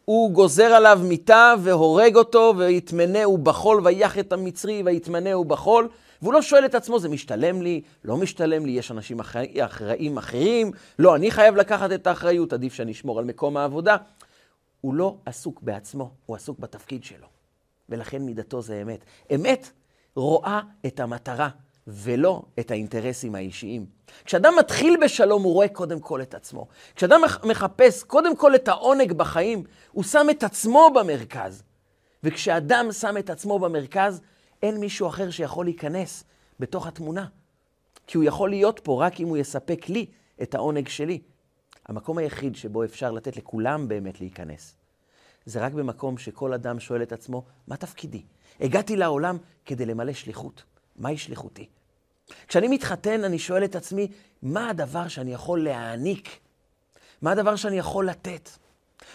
הוא 0.04 0.30
גוזר 0.30 0.64
עליו 0.64 1.00
מיתה 1.02 1.54
והורג 1.62 2.16
אותו, 2.16 2.54
ויתמנהו 2.56 3.38
בחול, 3.38 3.80
ויח 3.84 4.18
את 4.18 4.32
המצרי, 4.32 4.82
ויתמנהו 4.84 5.44
בחול, 5.44 5.88
והוא 6.24 6.34
לא 6.34 6.42
שואל 6.42 6.64
את 6.64 6.74
עצמו, 6.74 6.98
זה 6.98 7.08
משתלם 7.08 7.62
לי, 7.62 7.82
לא 8.04 8.16
משתלם 8.16 8.66
לי, 8.66 8.72
יש 8.72 8.90
אנשים 8.90 9.20
אחראים 9.20 10.18
אחרים, 10.18 10.70
לא, 10.98 11.16
אני 11.16 11.30
חייב 11.30 11.56
לקחת 11.56 11.92
את 11.92 12.06
האחריות, 12.06 12.52
עדיף 12.52 12.74
שאני 12.74 12.92
אשמור 12.92 13.18
על 13.18 13.24
מקום 13.24 13.56
העבודה. 13.56 13.96
הוא 14.80 14.94
לא 14.94 15.16
עסוק 15.26 15.62
בעצמו, 15.62 16.10
הוא 16.26 16.36
עסוק 16.36 16.58
בתפקיד 16.58 17.04
שלו. 17.04 17.26
ולכן 17.88 18.22
מידתו 18.22 18.62
זה 18.62 18.82
אמת. 18.82 19.04
אמת 19.34 19.70
רואה 20.16 20.60
את 20.86 21.00
המטרה 21.00 21.48
ולא 21.86 22.42
את 22.60 22.70
האינטרסים 22.70 23.34
האישיים. 23.34 23.86
כשאדם 24.24 24.54
מתחיל 24.58 24.96
בשלום, 25.04 25.42
הוא 25.42 25.52
רואה 25.52 25.68
קודם 25.68 26.00
כל 26.00 26.22
את 26.22 26.34
עצמו. 26.34 26.66
כשאדם 26.94 27.20
מחפש 27.44 28.02
קודם 28.02 28.36
כל 28.36 28.54
את 28.54 28.68
העונג 28.68 29.12
בחיים, 29.12 29.64
הוא 29.92 30.04
שם 30.04 30.26
את 30.30 30.42
עצמו 30.42 30.90
במרכז. 30.94 31.62
וכשאדם 32.22 32.92
שם 32.92 33.16
את 33.18 33.30
עצמו 33.30 33.58
במרכז, 33.58 34.20
אין 34.64 34.80
מישהו 34.80 35.08
אחר 35.08 35.30
שיכול 35.30 35.66
להיכנס 35.66 36.24
בתוך 36.60 36.86
התמונה. 36.86 37.26
כי 38.06 38.16
הוא 38.16 38.24
יכול 38.24 38.50
להיות 38.50 38.80
פה 38.84 39.04
רק 39.06 39.20
אם 39.20 39.28
הוא 39.28 39.36
יספק 39.36 39.88
לי 39.88 40.06
את 40.42 40.54
העונג 40.54 40.88
שלי. 40.88 41.18
המקום 41.86 42.18
היחיד 42.18 42.56
שבו 42.56 42.84
אפשר 42.84 43.12
לתת 43.12 43.36
לכולם 43.36 43.88
באמת 43.88 44.20
להיכנס, 44.20 44.76
זה 45.46 45.60
רק 45.60 45.72
במקום 45.72 46.18
שכל 46.18 46.52
אדם 46.52 46.80
שואל 46.80 47.02
את 47.02 47.12
עצמו, 47.12 47.44
מה 47.68 47.76
תפקידי? 47.76 48.22
הגעתי 48.60 48.96
לעולם 48.96 49.36
כדי 49.66 49.86
למלא 49.86 50.12
שליחות. 50.12 50.62
מהי 50.96 51.16
שליחותי? 51.16 51.68
כשאני 52.48 52.68
מתחתן, 52.68 53.24
אני 53.24 53.38
שואל 53.38 53.64
את 53.64 53.76
עצמי, 53.76 54.08
מה 54.42 54.70
הדבר 54.70 55.08
שאני 55.08 55.32
יכול 55.32 55.64
להעניק? 55.64 56.38
מה 57.22 57.32
הדבר 57.32 57.56
שאני 57.56 57.78
יכול 57.78 58.08
לתת? 58.08 58.50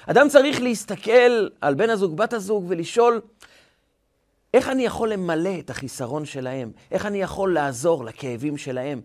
אדם 0.05 0.29
צריך 0.29 0.61
להסתכל 0.61 1.47
על 1.61 1.75
בן 1.75 1.89
הזוג, 1.89 2.17
בת 2.17 2.33
הזוג, 2.33 2.65
ולשאול, 2.67 3.21
איך 4.53 4.69
אני 4.69 4.85
יכול 4.85 5.13
למלא 5.13 5.59
את 5.59 5.69
החיסרון 5.69 6.25
שלהם? 6.25 6.71
איך 6.91 7.05
אני 7.05 7.21
יכול 7.21 7.53
לעזור 7.53 8.05
לכאבים 8.05 8.57
שלהם? 8.57 9.01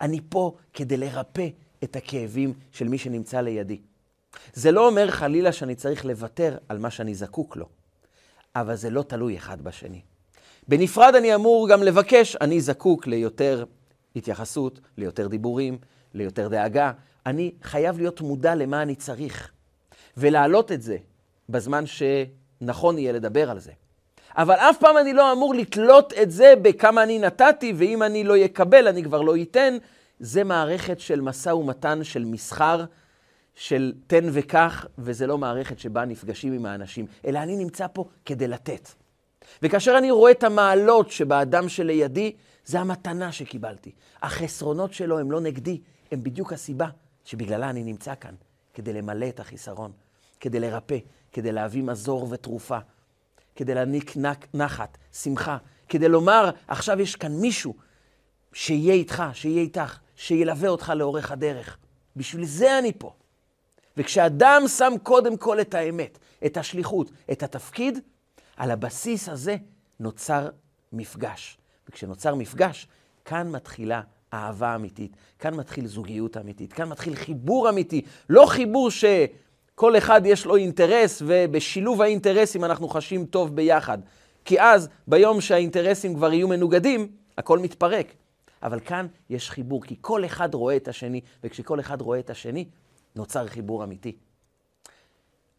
אני 0.00 0.20
פה 0.28 0.56
כדי 0.72 0.96
לרפא 0.96 1.48
את 1.84 1.96
הכאבים 1.96 2.54
של 2.72 2.88
מי 2.88 2.98
שנמצא 2.98 3.40
לידי. 3.40 3.80
זה 4.54 4.72
לא 4.72 4.86
אומר 4.86 5.10
חלילה 5.10 5.52
שאני 5.52 5.74
צריך 5.74 6.04
לוותר 6.04 6.56
על 6.68 6.78
מה 6.78 6.90
שאני 6.90 7.14
זקוק 7.14 7.56
לו, 7.56 7.66
אבל 8.56 8.76
זה 8.76 8.90
לא 8.90 9.02
תלוי 9.02 9.36
אחד 9.36 9.62
בשני. 9.62 10.00
בנפרד 10.68 11.14
אני 11.14 11.34
אמור 11.34 11.68
גם 11.68 11.82
לבקש, 11.82 12.36
אני 12.36 12.60
זקוק 12.60 13.06
ליותר 13.06 13.64
התייחסות, 14.16 14.80
ליותר 14.96 15.28
דיבורים, 15.28 15.78
ליותר 16.14 16.48
דאגה. 16.48 16.92
אני 17.26 17.52
חייב 17.62 17.98
להיות 17.98 18.20
מודע 18.20 18.54
למה 18.54 18.82
אני 18.82 18.94
צריך, 18.94 19.50
ולהעלות 20.16 20.72
את 20.72 20.82
זה 20.82 20.96
בזמן 21.48 21.84
שנכון 21.86 22.98
יהיה 22.98 23.12
לדבר 23.12 23.50
על 23.50 23.58
זה. 23.58 23.72
אבל 24.38 24.54
אף 24.54 24.78
פעם 24.78 24.96
אני 24.98 25.12
לא 25.12 25.32
אמור 25.32 25.54
לתלות 25.54 26.12
את 26.12 26.30
זה 26.30 26.54
בכמה 26.62 27.02
אני 27.02 27.18
נתתי, 27.18 27.72
ואם 27.76 28.02
אני 28.02 28.24
לא 28.24 28.44
אקבל, 28.44 28.88
אני 28.88 29.04
כבר 29.04 29.22
לא 29.22 29.42
אתן. 29.42 29.76
זה 30.20 30.44
מערכת 30.44 31.00
של 31.00 31.20
משא 31.20 31.48
ומתן, 31.48 32.04
של 32.04 32.24
מסחר, 32.24 32.84
של 33.54 33.92
תן 34.06 34.24
וקח, 34.32 34.86
וזה 34.98 35.26
לא 35.26 35.38
מערכת 35.38 35.78
שבה 35.78 36.04
נפגשים 36.04 36.52
עם 36.52 36.66
האנשים, 36.66 37.06
אלא 37.26 37.38
אני 37.38 37.56
נמצא 37.56 37.86
פה 37.92 38.04
כדי 38.24 38.48
לתת. 38.48 38.88
וכאשר 39.62 39.98
אני 39.98 40.10
רואה 40.10 40.30
את 40.30 40.44
המעלות 40.44 41.10
שבאדם 41.10 41.68
שלידי, 41.68 42.32
זה 42.64 42.80
המתנה 42.80 43.32
שקיבלתי. 43.32 43.92
החסרונות 44.22 44.92
שלו 44.92 45.18
הם 45.18 45.30
לא 45.30 45.40
נגדי, 45.40 45.80
הם 46.12 46.22
בדיוק 46.22 46.52
הסיבה 46.52 46.88
שבגללה 47.24 47.70
אני 47.70 47.84
נמצא 47.84 48.14
כאן, 48.20 48.34
כדי 48.74 48.92
למלא 48.92 49.28
את 49.28 49.40
החיסרון, 49.40 49.92
כדי 50.40 50.60
לרפא, 50.60 50.98
כדי 51.32 51.52
להביא 51.52 51.82
מזור 51.82 52.26
ותרופה, 52.30 52.78
כדי 53.58 53.74
להעניק 53.74 54.14
נחת, 54.54 54.98
שמחה, 55.12 55.56
כדי 55.88 56.08
לומר, 56.08 56.50
עכשיו 56.68 57.00
יש 57.00 57.16
כאן 57.16 57.32
מישהו 57.32 57.74
שיהיה 58.52 58.94
איתך, 58.94 59.22
שיהיה 59.32 59.62
איתך, 59.62 59.98
שילווה 60.16 60.68
אותך 60.68 60.92
לאורך 60.96 61.30
הדרך. 61.30 61.78
בשביל 62.16 62.44
זה 62.44 62.78
אני 62.78 62.92
פה. 62.98 63.12
וכשאדם 63.96 64.62
שם 64.68 64.92
קודם 65.02 65.36
כל 65.36 65.60
את 65.60 65.74
האמת, 65.74 66.18
את 66.46 66.56
השליחות, 66.56 67.10
את 67.32 67.42
התפקיד, 67.42 67.98
על 68.56 68.70
הבסיס 68.70 69.28
הזה 69.28 69.56
נוצר 70.00 70.48
מפגש. 70.92 71.58
וכשנוצר 71.88 72.34
מפגש, 72.34 72.88
כאן 73.24 73.50
מתחילה 73.50 74.00
אהבה 74.32 74.74
אמיתית, 74.74 75.16
כאן 75.38 75.54
מתחיל 75.54 75.86
זוגיות 75.86 76.36
אמיתית, 76.36 76.72
כאן 76.72 76.88
מתחיל 76.88 77.14
חיבור 77.14 77.70
אמיתי, 77.70 78.02
לא 78.30 78.46
חיבור 78.46 78.90
שכל 79.78 79.98
אחד 79.98 80.20
יש 80.24 80.46
לו 80.46 80.56
אינטרס, 80.56 81.22
ובשילוב 81.26 82.02
האינטרסים 82.02 82.64
אנחנו 82.64 82.88
חשים 82.88 83.26
טוב 83.26 83.56
ביחד. 83.56 83.98
כי 84.44 84.60
אז, 84.60 84.88
ביום 85.06 85.40
שהאינטרסים 85.40 86.14
כבר 86.14 86.32
יהיו 86.32 86.48
מנוגדים, 86.48 87.08
הכל 87.38 87.58
מתפרק. 87.58 88.06
אבל 88.62 88.80
כאן 88.80 89.06
יש 89.30 89.50
חיבור, 89.50 89.82
כי 89.82 89.96
כל 90.00 90.24
אחד 90.24 90.54
רואה 90.54 90.76
את 90.76 90.88
השני, 90.88 91.20
וכשכל 91.44 91.80
אחד 91.80 92.00
רואה 92.00 92.18
את 92.18 92.30
השני, 92.30 92.64
נוצר 93.16 93.46
חיבור 93.46 93.84
אמיתי. 93.84 94.16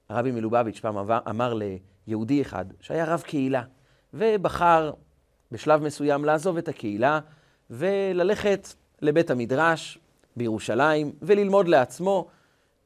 הרבי 0.10 0.32
מלובביץ' 0.32 0.80
פעם 0.80 0.98
אמר, 0.98 1.20
אמר 1.30 1.54
ליהודי 2.08 2.42
אחד, 2.42 2.66
שהיה 2.82 3.06
רב 3.06 3.22
קהילה, 3.22 3.64
ובחר 4.14 4.92
בשלב 5.52 5.84
מסוים 5.84 6.26
לעזוב 6.26 6.58
את 6.58 6.68
הקהילה 6.68 7.20
וללכת 7.70 8.68
לבית 9.02 9.32
המדרש 9.32 10.00
בירושלים 10.36 11.12
וללמוד 11.22 11.68
לעצמו, 11.68 12.28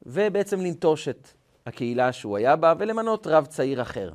ובעצם 0.06 0.60
לנטוש 0.60 1.08
את 1.08 1.28
הקהילה 1.66 2.12
שהוא 2.12 2.36
היה 2.36 2.56
בה 2.56 2.74
ולמנות 2.78 3.26
רב 3.26 3.46
צעיר 3.46 3.82
אחר. 3.82 4.12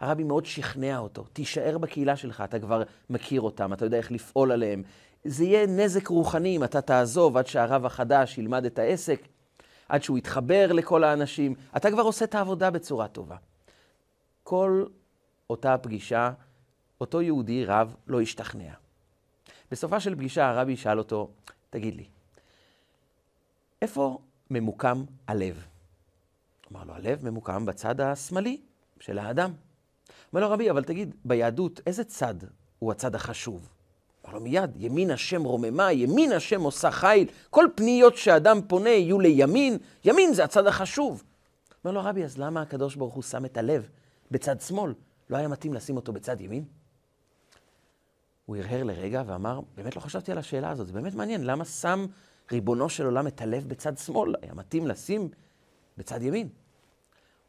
הרבי 0.00 0.24
מאוד 0.24 0.46
שכנע 0.46 0.98
אותו, 0.98 1.24
תישאר 1.32 1.78
בקהילה 1.78 2.16
שלך, 2.16 2.40
אתה 2.40 2.58
כבר 2.58 2.82
מכיר 3.10 3.40
אותם, 3.40 3.72
אתה 3.72 3.84
יודע 3.84 3.96
איך 3.96 4.12
לפעול 4.12 4.52
עליהם. 4.52 4.82
זה 5.24 5.44
יהיה 5.44 5.66
נזק 5.66 6.06
רוחני 6.06 6.56
אם 6.56 6.64
אתה 6.64 6.80
תעזוב 6.80 7.36
עד 7.36 7.46
שהרב 7.46 7.86
החדש 7.86 8.38
ילמד 8.38 8.64
את 8.64 8.78
העסק, 8.78 9.20
עד 9.88 10.02
שהוא 10.02 10.18
יתחבר 10.18 10.72
לכל 10.72 11.04
האנשים. 11.04 11.54
אתה 11.76 11.90
כבר 11.90 12.02
עושה 12.02 12.24
את 12.24 12.34
העבודה 12.34 12.70
בצורה 12.70 13.08
טובה. 13.08 13.36
כל 14.42 14.84
אותה 15.50 15.78
פגישה, 15.78 16.32
אותו 17.00 17.22
יהודי 17.22 17.64
רב 17.64 17.96
לא 18.06 18.20
השתכנע. 18.20 18.72
בסופה 19.70 20.00
של 20.00 20.14
פגישה 20.14 20.48
הרבי 20.48 20.76
שאל 20.76 20.98
אותו, 20.98 21.30
תגיד 21.70 21.96
לי, 21.96 22.04
איפה 23.82 24.18
ממוקם 24.50 25.04
הלב? 25.28 25.64
אמר 26.72 26.84
לו, 26.84 26.94
הלב 26.94 27.24
ממוקם 27.24 27.66
בצד 27.66 28.00
השמאלי 28.00 28.60
של 29.00 29.18
האדם. 29.18 29.52
אומר 30.32 30.42
לו, 30.42 30.50
רבי, 30.50 30.70
אבל 30.70 30.84
תגיד, 30.84 31.14
ביהדות, 31.24 31.80
איזה 31.86 32.04
צד 32.04 32.34
הוא 32.78 32.92
הצד 32.92 33.14
החשוב? 33.14 33.68
אמר 34.24 34.34
לו 34.34 34.40
מיד, 34.40 34.70
ימין 34.76 35.10
השם 35.10 35.42
רוממה, 35.42 35.92
ימין 35.92 36.32
השם 36.32 36.60
עושה 36.60 36.90
חיל, 36.90 37.28
כל 37.50 37.66
פניות 37.74 38.16
שאדם 38.16 38.60
פונה 38.68 38.90
יהיו 38.90 39.20
לימין, 39.20 39.78
ימין 40.04 40.34
זה 40.34 40.44
הצד 40.44 40.66
החשוב. 40.66 41.22
אומר 41.84 41.94
לו 41.94 42.00
רבי, 42.04 42.24
אז 42.24 42.38
למה 42.38 42.62
הקדוש 42.62 42.96
ברוך 42.96 43.14
הוא 43.14 43.22
שם 43.22 43.44
את 43.44 43.56
הלב 43.56 43.88
בצד 44.30 44.60
שמאל? 44.60 44.94
לא 45.30 45.36
היה 45.36 45.48
מתאים 45.48 45.74
לשים 45.74 45.96
אותו 45.96 46.12
בצד 46.12 46.40
ימין? 46.40 46.64
הוא 48.46 48.56
הרהר 48.56 48.82
לרגע 48.82 49.22
ואמר, 49.26 49.60
באמת 49.76 49.96
לא 49.96 50.00
חשבתי 50.00 50.32
על 50.32 50.38
השאלה 50.38 50.70
הזאת, 50.70 50.86
זה 50.86 50.92
באמת 50.92 51.14
מעניין, 51.14 51.44
למה 51.44 51.64
שם 51.64 52.06
ריבונו 52.52 52.88
של 52.88 53.04
עולם 53.04 53.26
את 53.26 53.40
הלב 53.40 53.68
בצד 53.68 53.98
שמאל? 53.98 54.34
היה 54.42 54.54
מתאים 54.54 54.86
לשים 54.86 55.28
בצד 55.98 56.22
ימין. 56.22 56.48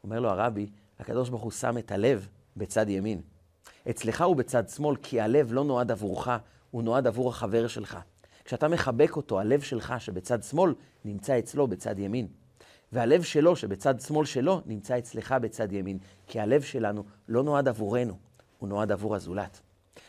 אומר 0.04 0.20
לו 0.20 0.28
הרבי, 0.28 0.70
הקדוש 0.98 1.28
ברוך 1.28 1.42
הוא 1.42 1.50
שם 1.50 1.78
את 1.78 1.92
הלב 1.92 2.28
בצד 2.56 2.88
ימין. 2.88 3.20
אצלך 3.90 4.22
הוא 4.22 4.36
בצד 4.36 4.68
שמאל, 4.68 4.96
כי 4.96 5.20
הלב 5.20 5.52
לא 5.52 5.64
נועד 5.64 5.90
עבורך, 5.90 6.28
הוא 6.70 6.82
נועד 6.82 7.06
עבור 7.06 7.28
החבר 7.28 7.66
שלך. 7.66 7.98
כשאתה 8.44 8.68
מחבק 8.68 9.16
אותו, 9.16 9.40
הלב 9.40 9.60
שלך 9.60 9.94
שבצד 9.98 10.42
שמאל 10.42 10.74
נמצא 11.04 11.38
אצלו 11.38 11.66
בצד 11.66 11.98
ימין. 11.98 12.26
והלב 12.92 13.22
שלו 13.22 13.56
שבצד 13.56 14.00
שמאל 14.00 14.24
שלו 14.26 14.60
נמצא 14.66 14.98
אצלך 14.98 15.32
בצד 15.32 15.72
ימין. 15.72 15.98
כי 16.26 16.40
הלב 16.40 16.62
שלנו 16.62 17.04
לא 17.28 17.42
נועד 17.42 17.68
עבורנו, 17.68 18.18
הוא 18.58 18.68
נועד 18.68 18.92
עבור 18.92 19.14
הזולת. 19.16 19.60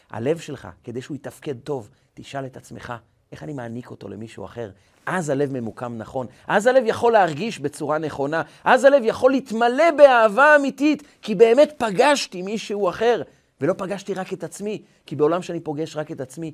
הלב 0.09 0.37
שלך, 0.37 0.67
כדי 0.83 1.01
שהוא 1.01 1.15
יתפקד 1.15 1.59
טוב, 1.59 1.89
תשאל 2.13 2.45
את 2.45 2.57
עצמך, 2.57 2.93
איך 3.33 3.43
אני 3.43 3.53
מעניק 3.53 3.91
אותו 3.91 4.09
למישהו 4.09 4.45
אחר? 4.45 4.71
אז 5.05 5.29
הלב 5.29 5.51
ממוקם 5.51 5.97
נכון, 5.97 6.27
אז 6.47 6.67
הלב 6.67 6.83
יכול 6.85 7.13
להרגיש 7.13 7.59
בצורה 7.59 7.97
נכונה, 7.97 8.41
אז 8.63 8.83
הלב 8.83 9.01
יכול 9.05 9.31
להתמלא 9.31 9.91
באהבה 9.97 10.55
אמיתית, 10.55 11.03
כי 11.21 11.35
באמת 11.35 11.73
פגשתי 11.77 12.41
מישהו 12.41 12.89
אחר, 12.89 13.21
ולא 13.61 13.73
פגשתי 13.77 14.13
רק 14.13 14.33
את 14.33 14.43
עצמי, 14.43 14.83
כי 15.05 15.15
בעולם 15.15 15.41
שאני 15.41 15.59
פוגש 15.59 15.95
רק 15.95 16.11
את 16.11 16.21
עצמי, 16.21 16.53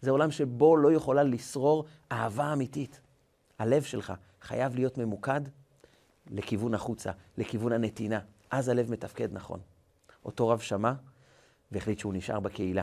זה 0.00 0.10
עולם 0.10 0.30
שבו 0.30 0.76
לא 0.76 0.92
יכולה 0.92 1.22
לשרור 1.22 1.84
אהבה 2.12 2.52
אמיתית. 2.52 3.00
הלב 3.58 3.82
שלך 3.82 4.12
חייב 4.42 4.74
להיות 4.74 4.98
ממוקד 4.98 5.40
לכיוון 6.30 6.74
החוצה, 6.74 7.10
לכיוון 7.38 7.72
הנתינה. 7.72 8.18
אז 8.50 8.68
הלב 8.68 8.90
מתפקד 8.90 9.28
נכון. 9.32 9.60
אותו 10.24 10.48
רב 10.48 10.58
שמע 10.58 10.92
והחליט 11.72 11.98
שהוא 11.98 12.14
נשאר 12.14 12.40
בקהילה. 12.40 12.82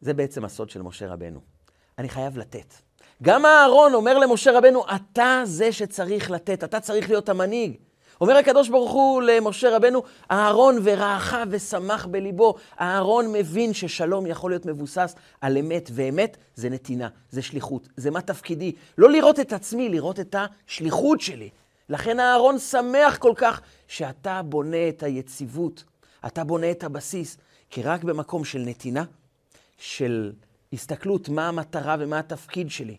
זה 0.00 0.14
בעצם 0.14 0.44
הסוד 0.44 0.70
של 0.70 0.82
משה 0.82 1.12
רבנו. 1.12 1.53
אני 1.98 2.08
חייב 2.08 2.38
לתת. 2.38 2.74
גם 3.22 3.46
אהרון 3.46 3.94
אומר 3.94 4.18
למשה 4.18 4.58
רבנו, 4.58 4.84
אתה 4.94 5.42
זה 5.44 5.72
שצריך 5.72 6.30
לתת, 6.30 6.64
אתה 6.64 6.80
צריך 6.80 7.08
להיות 7.08 7.28
המנהיג. 7.28 7.76
אומר 8.20 8.36
הקדוש 8.36 8.68
ברוך 8.68 8.92
הוא 8.92 9.22
למשה 9.22 9.76
רבנו, 9.76 10.02
אהרון 10.30 10.78
ורעך 10.82 11.36
ושמח 11.50 12.06
בליבו. 12.06 12.54
אהרון 12.80 13.32
מבין 13.32 13.72
ששלום 13.72 14.26
יכול 14.26 14.50
להיות 14.50 14.66
מבוסס 14.66 15.14
על 15.40 15.58
אמת, 15.58 15.90
ואמת 15.92 16.36
זה 16.54 16.70
נתינה, 16.70 17.08
זה 17.30 17.42
שליחות, 17.42 17.88
זה 17.96 18.10
מה 18.10 18.20
תפקידי. 18.20 18.72
לא 18.98 19.10
לראות 19.10 19.40
את 19.40 19.52
עצמי, 19.52 19.88
לראות 19.88 20.20
את 20.20 20.36
השליחות 20.38 21.20
שלי. 21.20 21.50
לכן 21.88 22.20
אהרון 22.20 22.58
שמח 22.58 23.16
כל 23.16 23.32
כך 23.36 23.60
שאתה 23.88 24.42
בונה 24.42 24.88
את 24.88 25.02
היציבות, 25.02 25.84
אתה 26.26 26.44
בונה 26.44 26.70
את 26.70 26.84
הבסיס, 26.84 27.36
כי 27.70 27.82
רק 27.82 28.04
במקום 28.04 28.44
של 28.44 28.58
נתינה, 28.58 29.04
של 29.78 30.32
הסתכלות 30.74 31.28
מה 31.28 31.48
המטרה 31.48 31.96
ומה 31.98 32.18
התפקיד 32.18 32.70
שלי, 32.70 32.96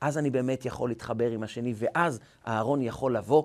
אז 0.00 0.18
אני 0.18 0.30
באמת 0.30 0.64
יכול 0.64 0.88
להתחבר 0.90 1.30
עם 1.30 1.42
השני, 1.42 1.74
ואז 1.76 2.20
אהרון 2.46 2.82
יכול 2.82 3.16
לבוא 3.16 3.44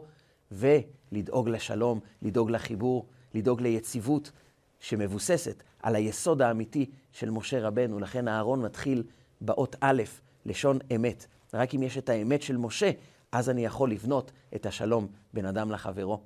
ולדאוג 0.51 1.49
לשלום, 1.49 1.99
לדאוג 2.21 2.51
לחיבור, 2.51 3.05
לדאוג 3.33 3.61
ליציבות 3.61 4.31
שמבוססת 4.79 5.63
על 5.83 5.95
היסוד 5.95 6.41
האמיתי 6.41 6.89
של 7.11 7.29
משה 7.29 7.67
רבנו. 7.67 7.99
לכן 7.99 8.27
אהרון 8.27 8.61
מתחיל 8.61 9.03
באות 9.41 9.75
א', 9.79 10.03
לשון 10.45 10.79
אמת. 10.95 11.25
רק 11.53 11.75
אם 11.75 11.83
יש 11.83 11.97
את 11.97 12.09
האמת 12.09 12.41
של 12.41 12.57
משה, 12.57 12.91
אז 13.31 13.49
אני 13.49 13.65
יכול 13.65 13.91
לבנות 13.91 14.31
את 14.55 14.65
השלום 14.65 15.07
בין 15.33 15.45
אדם 15.45 15.71
לחברו. 15.71 16.21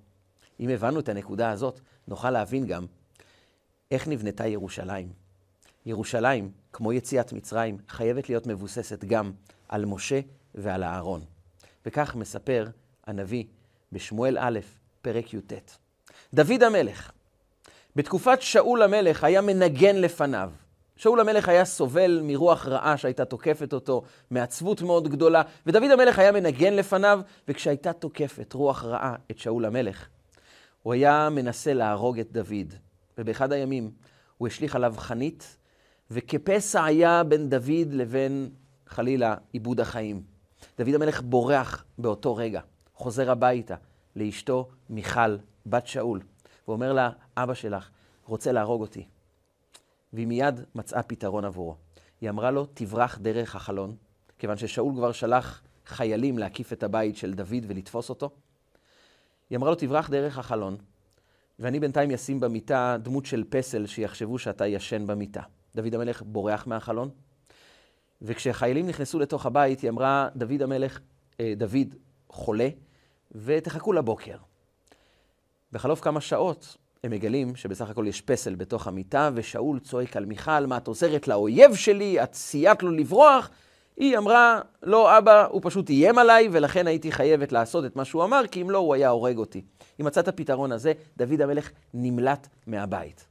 אם 0.60 0.70
הבנו 0.70 1.00
את 1.00 1.10
הנקודה 1.10 1.52
הזאת, 1.52 1.80
נוכל 2.08 2.32
להבין 2.32 2.66
גם 2.66 2.86
איך 3.92 4.08
נבנתה 4.08 4.48
ירושלים. 4.48 5.29
ירושלים, 5.86 6.52
כמו 6.74 6.94
יציאת 6.94 7.34
מצרים, 7.34 7.78
חייבת 7.88 8.30
להיות 8.30 8.48
מבוססת 8.48 9.06
גם 9.06 9.32
על 9.70 9.86
משה 9.86 10.20
ועל 10.56 10.84
אהרון. 10.84 11.22
וכך 11.86 12.16
מספר 12.16 12.68
הנביא 13.08 13.44
בשמואל 13.92 14.38
א', 14.40 14.60
פרק 15.02 15.34
י"ט. 15.34 15.54
דוד 16.34 16.64
המלך, 16.64 17.12
בתקופת 17.96 18.42
שאול 18.42 18.82
המלך 18.82 19.24
היה 19.24 19.42
מנגן 19.42 19.96
לפניו. 19.96 20.52
שאול 20.96 21.20
המלך 21.20 21.50
היה 21.50 21.66
סובל 21.66 22.22
מרוח 22.24 22.68
רעה 22.68 22.98
שהייתה 22.98 23.26
תוקפת 23.26 23.74
אותו, 23.74 24.04
מעצבות 24.32 24.82
מאוד 24.82 25.08
גדולה, 25.08 25.42
ודוד 25.66 25.92
המלך 25.92 26.20
היה 26.20 26.32
מנגן 26.32 26.74
לפניו, 26.74 27.20
וכשהייתה 27.48 27.94
תוקפת 27.94 28.54
רוח 28.54 28.84
רעה 28.84 29.16
את 29.32 29.40
שאול 29.40 29.66
המלך, 29.66 30.08
הוא 30.84 30.94
היה 30.94 31.30
מנסה 31.30 31.74
להרוג 31.74 32.20
את 32.20 32.32
דוד. 32.32 32.74
ובאחד 33.18 33.52
הימים 33.52 33.92
הוא 34.38 34.48
השליך 34.48 34.76
עליו 34.76 34.94
חנית, 34.98 35.58
וכפסע 36.12 36.84
היה 36.84 37.24
בין 37.24 37.50
דוד 37.50 37.92
לבין, 37.92 38.50
חלילה, 38.88 39.36
עיבוד 39.52 39.80
החיים. 39.80 40.24
דוד 40.78 40.94
המלך 40.94 41.22
בורח 41.22 41.86
באותו 41.98 42.36
רגע, 42.36 42.62
חוזר 42.94 43.32
הביתה 43.32 43.76
לאשתו 44.16 44.70
מיכל, 44.90 45.38
בת 45.66 45.88
שאול, 45.88 46.22
ואומר 46.68 46.94
לה, 46.94 47.10
אבא 47.38 47.54
שלך 47.54 47.90
רוצה 48.26 48.52
להרוג 48.52 48.82
אותי. 48.82 49.08
והיא 50.14 50.28
מיד 50.28 50.62
מצאה 50.76 51.04
פתרון 51.04 51.46
עבורו. 51.46 51.76
היא 52.22 52.30
אמרה 52.30 52.52
לו, 52.52 52.66
תברח 52.74 53.18
דרך 53.18 53.56
החלון, 53.56 53.96
כיוון 54.40 54.58
ששאול 54.58 54.94
כבר 54.96 55.12
שלח 55.12 55.62
חיילים 55.86 56.38
להקיף 56.38 56.74
את 56.74 56.84
הבית 56.84 57.18
של 57.18 57.34
דוד 57.34 57.66
ולתפוס 57.68 58.10
אותו. 58.10 58.30
היא 59.50 59.58
אמרה 59.58 59.70
לו, 59.70 59.76
תברח 59.76 60.10
דרך 60.10 60.38
החלון, 60.38 60.78
ואני 61.60 61.80
בינתיים 61.80 62.12
אשים 62.12 62.40
במיטה 62.40 62.98
דמות 63.02 63.26
של 63.26 63.44
פסל 63.50 63.86
שיחשבו 63.86 64.40
שאתה 64.40 64.68
ישן 64.68 65.08
במיטה. 65.08 65.42
דוד 65.76 65.96
המלך 65.96 66.22
בורח 66.22 66.68
מהחלון, 66.68 67.10
וכשחיילים 68.22 68.88
נכנסו 68.88 69.20
לתוך 69.20 69.46
הבית, 69.46 69.82
היא 69.82 69.90
אמרה, 69.90 70.30
דוד 70.36 70.62
המלך, 70.62 71.00
אה, 71.40 71.54
דוד 71.58 71.96
חולה, 72.30 72.70
ותחכו 73.32 73.94
לבוקר. 73.94 74.38
בחלוף 75.72 76.02
כמה 76.02 76.22
שעות, 76.22 76.78
הם 77.04 77.12
מגלים 77.12 77.56
שבסך 77.56 77.90
הכל 77.90 78.06
יש 78.08 78.22
פסל 78.22 78.56
בתוך 78.56 78.88
המיטה, 78.88 79.30
ושאול 79.34 79.80
צועק 79.80 80.18
על 80.18 80.26
מיכל, 80.26 80.66
מה 80.66 80.78
את 80.78 80.88
עוזרת 80.88 81.28
לאויב 81.28 81.76
שלי? 81.76 82.24
את 82.24 82.34
סייעת 82.34 82.84
לו 82.84 82.92
לברוח? 82.92 83.50
היא 83.98 84.18
אמרה, 84.18 84.62
לא, 84.84 85.18
אבא, 85.18 85.46
הוא 85.46 85.62
פשוט 85.64 85.90
איים 85.90 86.18
עליי, 86.18 86.50
ולכן 86.52 86.88
הייתי 86.88 87.12
חייבת 87.12 87.52
לעשות 87.52 87.86
את 87.86 87.96
מה 87.96 88.06
שהוא 88.06 88.24
אמר, 88.24 88.42
כי 88.52 88.62
אם 88.62 88.70
לא, 88.70 88.78
הוא 88.78 88.94
היה 88.94 89.10
הורג 89.10 89.38
אותי. 89.38 89.62
היא 89.98 90.06
מצאה 90.06 90.24
את 90.24 90.28
הפתרון 90.28 90.72
הזה, 90.72 90.94
דוד 91.18 91.42
המלך 91.42 91.72
נמלט 91.94 92.48
מהבית. 92.68 93.28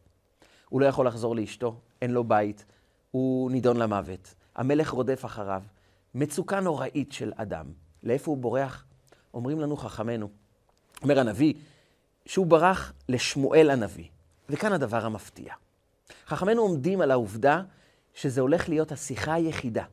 הוא 0.69 0.81
לא 0.81 0.87
יכול 0.87 1.07
לחזור 1.07 1.37
לאשתו, 1.37 1.81
אין 2.03 2.11
לו 2.11 2.25
בית, 2.25 2.65
הוא 3.11 3.51
נידון 3.51 3.77
למוות. 3.77 4.35
המלך 4.57 4.91
רודף 4.91 5.25
אחריו. 5.25 5.63
מצוקה 6.15 6.61
נוראית 6.61 7.13
של 7.13 7.33
אדם. 7.37 7.67
לאיפה 8.03 8.31
הוא 8.31 8.39
בורח? 8.39 8.85
אומרים 9.35 9.61
לנו 9.61 9.77
חכמינו. 9.77 10.29
אומר 11.03 11.19
הנביא, 11.19 11.55
שהוא 12.27 12.47
ברח 12.47 12.93
לשמואל 13.09 13.71
הנביא. 13.71 14.09
וכאן 14.49 14.73
הדבר 14.73 15.07
המפתיע. 15.07 15.55
חכמינו 16.27 16.63
עומדים 16.63 17.01
על 17.01 17.11
העובדה 17.11 17.63
שזה 18.15 18.41
הולך 18.41 18.69
להיות 18.69 18.93
השיחה 18.93 19.35
היחידה 19.35 19.85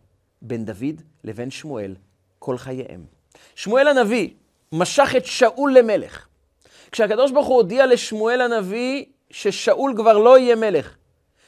בין 0.41 0.65
דוד 0.65 1.01
לבין 1.23 1.51
שמואל 1.51 1.95
כל 2.39 2.57
חייהם. 2.57 3.05
שמואל 3.55 3.87
הנביא 3.87 4.29
משך 4.71 5.09
את 5.17 5.25
שאול 5.25 5.77
למלך. 5.77 6.27
כשהקדוש 6.91 7.31
ברוך 7.31 7.47
הוא 7.47 7.55
הודיע 7.55 7.85
לשמואל 7.85 8.41
הנביא 8.41 9.05
ששאול 9.29 9.93
כבר 9.97 10.17
לא 10.17 10.39
יהיה 10.39 10.55
מלך, 10.55 10.95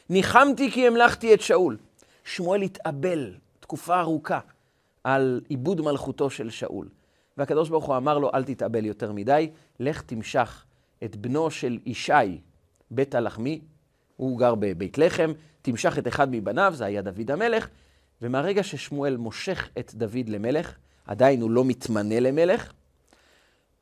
ניחמתי 0.09 0.71
כי 0.71 0.87
המלכתי 0.87 1.33
את 1.33 1.41
שאול. 1.41 1.77
שמואל 2.23 2.61
התאבל 2.61 3.33
תקופה 3.59 3.99
ארוכה 3.99 4.39
על 5.03 5.41
עיבוד 5.49 5.81
מלכותו 5.81 6.29
של 6.29 6.49
שאול. 6.49 6.89
והקדוש 7.37 7.69
ברוך 7.69 7.85
הוא 7.85 7.97
אמר 7.97 8.17
לו, 8.17 8.31
אל 8.33 8.43
תתאבל 8.43 8.85
יותר 8.85 9.11
מדי, 9.11 9.49
לך 9.79 10.01
תמשך 10.01 10.65
את 11.03 11.15
בנו 11.15 11.51
של 11.51 11.77
ישי, 11.85 12.41
בית 12.91 13.15
הלחמי, 13.15 13.61
הוא 14.15 14.39
גר 14.39 14.55
בבית 14.55 14.97
לחם, 14.97 15.31
תמשך 15.61 15.97
את 15.97 16.07
אחד 16.07 16.27
מבניו, 16.31 16.73
זה 16.75 16.85
היה 16.85 17.01
דוד 17.01 17.31
המלך, 17.31 17.67
ומהרגע 18.21 18.63
ששמואל 18.63 19.17
מושך 19.17 19.69
את 19.79 19.95
דוד 19.95 20.29
למלך, 20.29 20.75
עדיין 21.05 21.41
הוא 21.41 21.51
לא 21.51 21.65
מתמנה 21.65 22.19
למלך, 22.19 22.73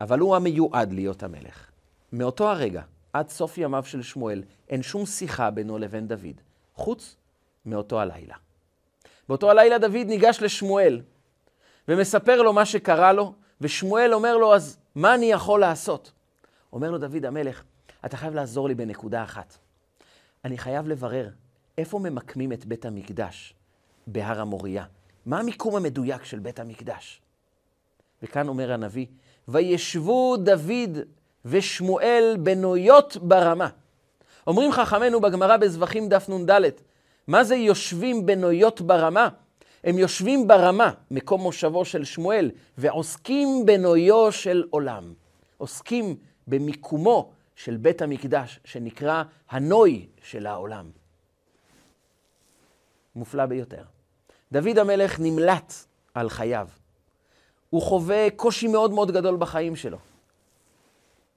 אבל 0.02 0.20
הוא 0.20 0.36
המיועד 0.36 0.94
להיות 0.94 1.24
המלך. 1.24 1.72
מאותו 2.14 2.50
הרגע, 2.50 2.82
עד 3.16 3.30
סוף 3.30 3.58
ימיו 3.58 3.84
של 3.86 4.02
שמואל, 4.02 4.44
אין 4.70 4.84
שום 4.84 5.06
שיחה 5.06 5.52
בינו 5.52 5.78
לבין 5.78 6.08
דוד, 6.08 6.42
חוץ 6.74 7.16
מאותו 7.66 8.00
הלילה. 8.00 8.36
באותו 9.30 9.52
הלילה 9.52 9.78
דוד 9.78 10.06
ניגש 10.06 10.42
לשמואל 10.42 11.02
ומספר 11.88 12.42
לו 12.42 12.54
מה 12.54 12.66
שקרה 12.66 13.14
לו, 13.14 13.34
ושמואל 13.62 14.14
אומר 14.14 14.38
לו, 14.38 14.56
אז 14.56 14.78
מה 14.96 15.16
אני 15.16 15.26
יכול 15.26 15.60
לעשות? 15.60 16.12
אומר 16.74 16.92
לו 16.92 16.98
דוד 16.98 17.26
המלך, 17.26 17.64
אתה 18.06 18.18
חייב 18.18 18.34
לעזור 18.34 18.68
לי 18.68 18.76
בנקודה 18.76 19.24
אחת. 19.24 19.58
אני 20.46 20.58
חייב 20.58 20.88
לברר 20.88 21.30
איפה 21.78 22.00
ממקמים 22.00 22.52
את 22.54 22.66
בית 22.66 22.86
המקדש 22.86 23.54
בהר 24.08 24.42
המוריה. 24.42 24.86
מה 25.26 25.40
המיקום 25.40 25.76
המדויק 25.76 26.24
של 26.24 26.40
בית 26.40 26.60
המקדש? 26.60 27.22
וכאן 28.24 28.48
אומר 28.48 28.72
הנביא, 28.72 29.06
וישבו 29.48 30.38
דוד 30.38 30.98
ושמואל 31.46 32.38
בנויות 32.40 33.18
ברמה. 33.18 33.68
אומרים 34.48 34.72
חכמינו 34.72 35.22
בגמרא 35.22 35.58
בזבחים 35.58 36.10
דף 36.10 36.30
נ"ד, 36.30 36.62
מה 37.28 37.44
זה 37.44 37.56
יושבים 37.56 38.26
בנויות 38.26 38.82
ברמה? 38.82 39.30
הם 39.84 39.98
יושבים 39.98 40.48
ברמה, 40.48 40.92
מקום 41.12 41.42
מושבו 41.42 41.86
של 41.86 42.04
שמואל, 42.04 42.52
ועוסקים 42.78 43.66
בנויו 43.66 44.32
של 44.32 44.64
עולם. 44.70 45.14
עוסקים 45.58 46.16
במיקומו 46.48 47.32
של 47.56 47.78
בית 47.78 48.02
המקדש, 48.02 48.60
שנקרא 48.64 49.24
הנוי 49.50 50.06
של 50.24 50.48
העולם. 50.48 50.90
מופלא 53.16 53.46
ביותר. 53.46 53.84
דוד 54.52 54.78
המלך 54.78 55.20
נמלט 55.20 55.74
על 56.14 56.30
חייו. 56.30 56.68
הוא 57.70 57.82
חווה 57.82 58.28
קושי 58.36 58.68
מאוד 58.68 58.92
מאוד 58.92 59.12
גדול 59.12 59.38
בחיים 59.38 59.76
שלו. 59.76 59.98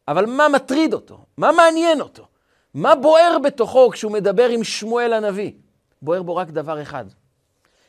אבל 0.09 0.27
מה 0.27 0.49
מטריד 0.49 0.94
אותו? 0.94 1.18
מה 1.37 1.53
מעניין 1.53 2.01
אותו? 2.01 2.27
מה 2.75 2.94
בוער 2.94 3.37
בתוכו 3.44 3.90
כשהוא 3.90 4.12
מדבר 4.12 4.49
עם 4.49 4.64
שמואל 4.64 5.12
הנביא? 5.12 5.53
בוער 6.03 6.23
בו 6.23 6.37
רק 6.37 6.51
דבר 6.51 6.83
אחד. 6.83 7.05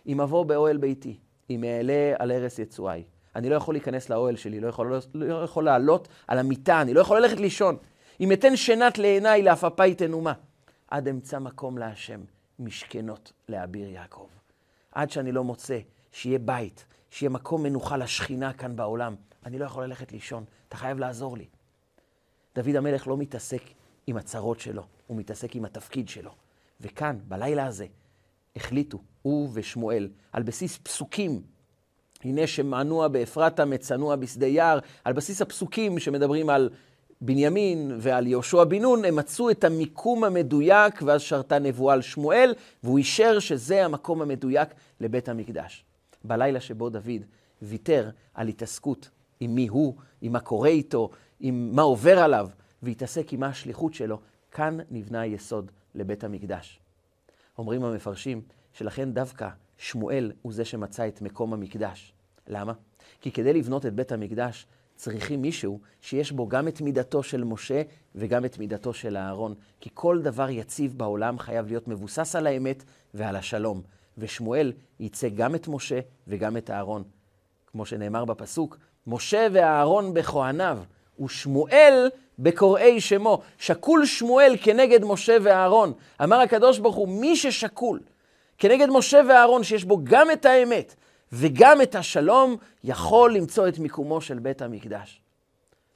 אם 0.08 0.22
אבוא 0.22 0.46
באוהל 0.46 0.78
ביתי, 0.78 1.18
אם 1.50 1.64
אעלה 1.64 2.14
על 2.20 2.32
ערש 2.32 2.60
יצואי, 2.60 3.04
אני 3.36 3.50
לא 3.50 3.56
יכול 3.56 3.76
להיכנס 3.76 4.10
לאוהל 4.10 4.36
שלי, 4.36 4.60
לא 4.60 4.68
יכול, 4.68 5.00
לא 5.14 5.44
יכול 5.44 5.66
לעלות 5.66 6.08
על 6.28 6.40
המיטה, 6.40 6.82
אני 6.82 6.94
לא 6.94 7.02
יכול 7.02 7.20
ללכת 7.20 7.40
לישון. 7.40 7.78
אם 8.20 8.32
אתן 8.32 8.56
שנת 8.56 8.98
לעיניי 8.98 9.42
לעפפי 9.42 9.96
תנומה, 9.96 10.34
עד 10.88 11.08
אמצא 11.08 11.40
מקום 11.40 11.78
להשם, 11.78 12.20
משכנות 12.60 13.32
לאביר 13.50 13.90
יעקב. 13.90 14.28
עד 14.92 15.12
שאני 15.12 15.32
לא 15.32 15.44
מוצא 15.44 15.80
שיהיה 16.12 16.40
בית, 16.40 16.86
שיהיה 17.10 17.30
מקום 17.30 17.64
מנוחה 17.64 17.98
לשכינה 17.98 18.54
כאן 18.54 18.76
בעולם, 18.76 19.16
אני 19.46 19.60
לא 19.60 19.66
יכול 19.66 19.84
ללכת 19.84 20.12
לישון, 20.12 20.44
אתה 20.68 20.78
חייב 20.78 21.00
לעזור 21.00 21.38
לי. 21.38 21.46
דוד 22.56 22.76
המלך 22.76 23.08
לא 23.08 23.18
מתעסק 23.18 23.62
עם 24.08 24.18
הצרות 24.18 24.60
שלו, 24.60 24.84
הוא 25.08 25.18
מתעסק 25.18 25.56
עם 25.56 25.66
התפקיד 25.66 26.10
שלו. 26.10 26.32
וכאן, 26.82 27.18
בלילה 27.28 27.66
הזה, 27.66 27.86
החליטו, 28.56 29.00
הוא 29.22 29.50
ושמואל, 29.54 30.10
על 30.32 30.44
בסיס 30.44 30.80
פסוקים 30.84 31.42
הנה 32.24 32.48
שמענוע 32.48 33.08
באפרתה, 33.08 33.66
מצנוע 33.66 34.16
בשדה 34.16 34.48
יער, 34.48 34.80
על 35.04 35.14
בסיס 35.14 35.42
הפסוקים 35.42 36.00
שמדברים 36.00 36.50
על 36.50 36.70
בנימין 37.22 37.92
ועל 37.98 38.28
יהושע 38.28 38.64
בן 38.64 38.82
נון, 38.82 39.06
הם 39.06 39.16
מצאו 39.16 39.50
את 39.50 39.64
המיקום 39.64 40.24
המדויק, 40.24 41.02
ואז 41.02 41.22
שרתה 41.22 41.60
נבואה 41.60 41.94
על 41.94 42.02
שמואל, 42.02 42.54
והוא 42.84 42.98
אישר 42.98 43.40
שזה 43.40 43.86
המקום 43.86 44.22
המדויק 44.22 44.70
לבית 45.00 45.30
המקדש. 45.30 45.86
בלילה 46.24 46.60
שבו 46.60 46.90
דוד 46.90 47.22
ויתר 47.62 48.10
על 48.34 48.48
התעסקות 48.48 49.10
עם 49.40 49.56
מי 49.56 49.68
הוא, 49.68 49.96
עם 50.22 50.32
מה 50.32 50.40
קורה 50.40 50.70
איתו, 50.70 51.10
עם 51.40 51.76
מה 51.76 51.82
עובר 51.82 52.20
עליו, 52.20 52.50
והתעסק 52.84 53.34
עם 53.34 53.40
מה 53.40 53.48
השליחות 53.48 53.94
שלו, 53.94 54.20
כאן 54.52 54.78
נבנה 54.92 55.22
היסוד 55.22 55.72
לבית 55.96 56.24
המקדש. 56.24 56.80
אומרים 57.58 57.84
המפרשים 57.84 58.42
שלכן 58.74 59.14
דווקא 59.14 59.50
שמואל 59.78 60.32
הוא 60.42 60.54
זה 60.54 60.66
שמצא 60.66 61.08
את 61.08 61.22
מקום 61.22 61.54
המקדש. 61.54 62.14
למה? 62.48 62.74
כי 63.22 63.32
כדי 63.32 63.54
לבנות 63.54 63.86
את 63.86 63.94
בית 63.94 64.12
המקדש 64.12 64.66
צריכים 64.96 65.42
מישהו 65.42 65.80
שיש 66.02 66.32
בו 66.32 66.48
גם 66.48 66.68
את 66.68 66.82
מידתו 66.82 67.24
של 67.24 67.44
משה 67.44 67.82
וגם 68.16 68.46
את 68.46 68.58
מידתו 68.58 68.94
של 68.94 69.18
אהרון. 69.18 69.56
כי 69.80 69.90
כל 69.94 70.22
דבר 70.22 70.50
יציב 70.50 70.98
בעולם 70.98 71.40
חייב 71.40 71.68
להיות 71.68 71.88
מבוסס 71.88 72.36
על 72.36 72.48
האמת 72.48 72.84
ועל 73.14 73.36
השלום. 73.36 73.82
ושמואל 74.18 74.74
ייצג 75.00 75.36
גם 75.36 75.56
את 75.56 75.68
משה 75.68 76.00
וגם 76.28 76.58
את 76.58 76.70
אהרון. 76.70 77.04
כמו 77.68 77.86
שנאמר 77.86 78.26
בפסוק, 78.26 78.78
משה 79.08 79.48
ואהרון 79.54 80.14
בכהניו, 80.14 80.80
ושמואל 81.26 82.10
בקוראי 82.40 83.02
שמו. 83.02 83.42
שקול 83.58 84.06
שמואל 84.06 84.56
כנגד 84.62 85.04
משה 85.04 85.38
ואהרון. 85.42 85.94
אמר 86.24 86.40
הקדוש 86.40 86.80
ברוך 86.80 86.96
הוא, 86.96 87.08
מי 87.08 87.36
ששקול 87.36 88.00
כנגד 88.58 88.88
משה 88.90 89.22
ואהרון, 89.30 89.64
שיש 89.64 89.84
בו 89.84 90.00
גם 90.04 90.32
את 90.32 90.46
האמת 90.46 90.96
וגם 91.32 91.82
את 91.82 91.96
השלום, 91.96 92.56
יכול 92.84 93.36
למצוא 93.36 93.68
את 93.68 93.80
מיקומו 93.80 94.22
של 94.22 94.40
בית 94.40 94.62
המקדש. 94.62 95.22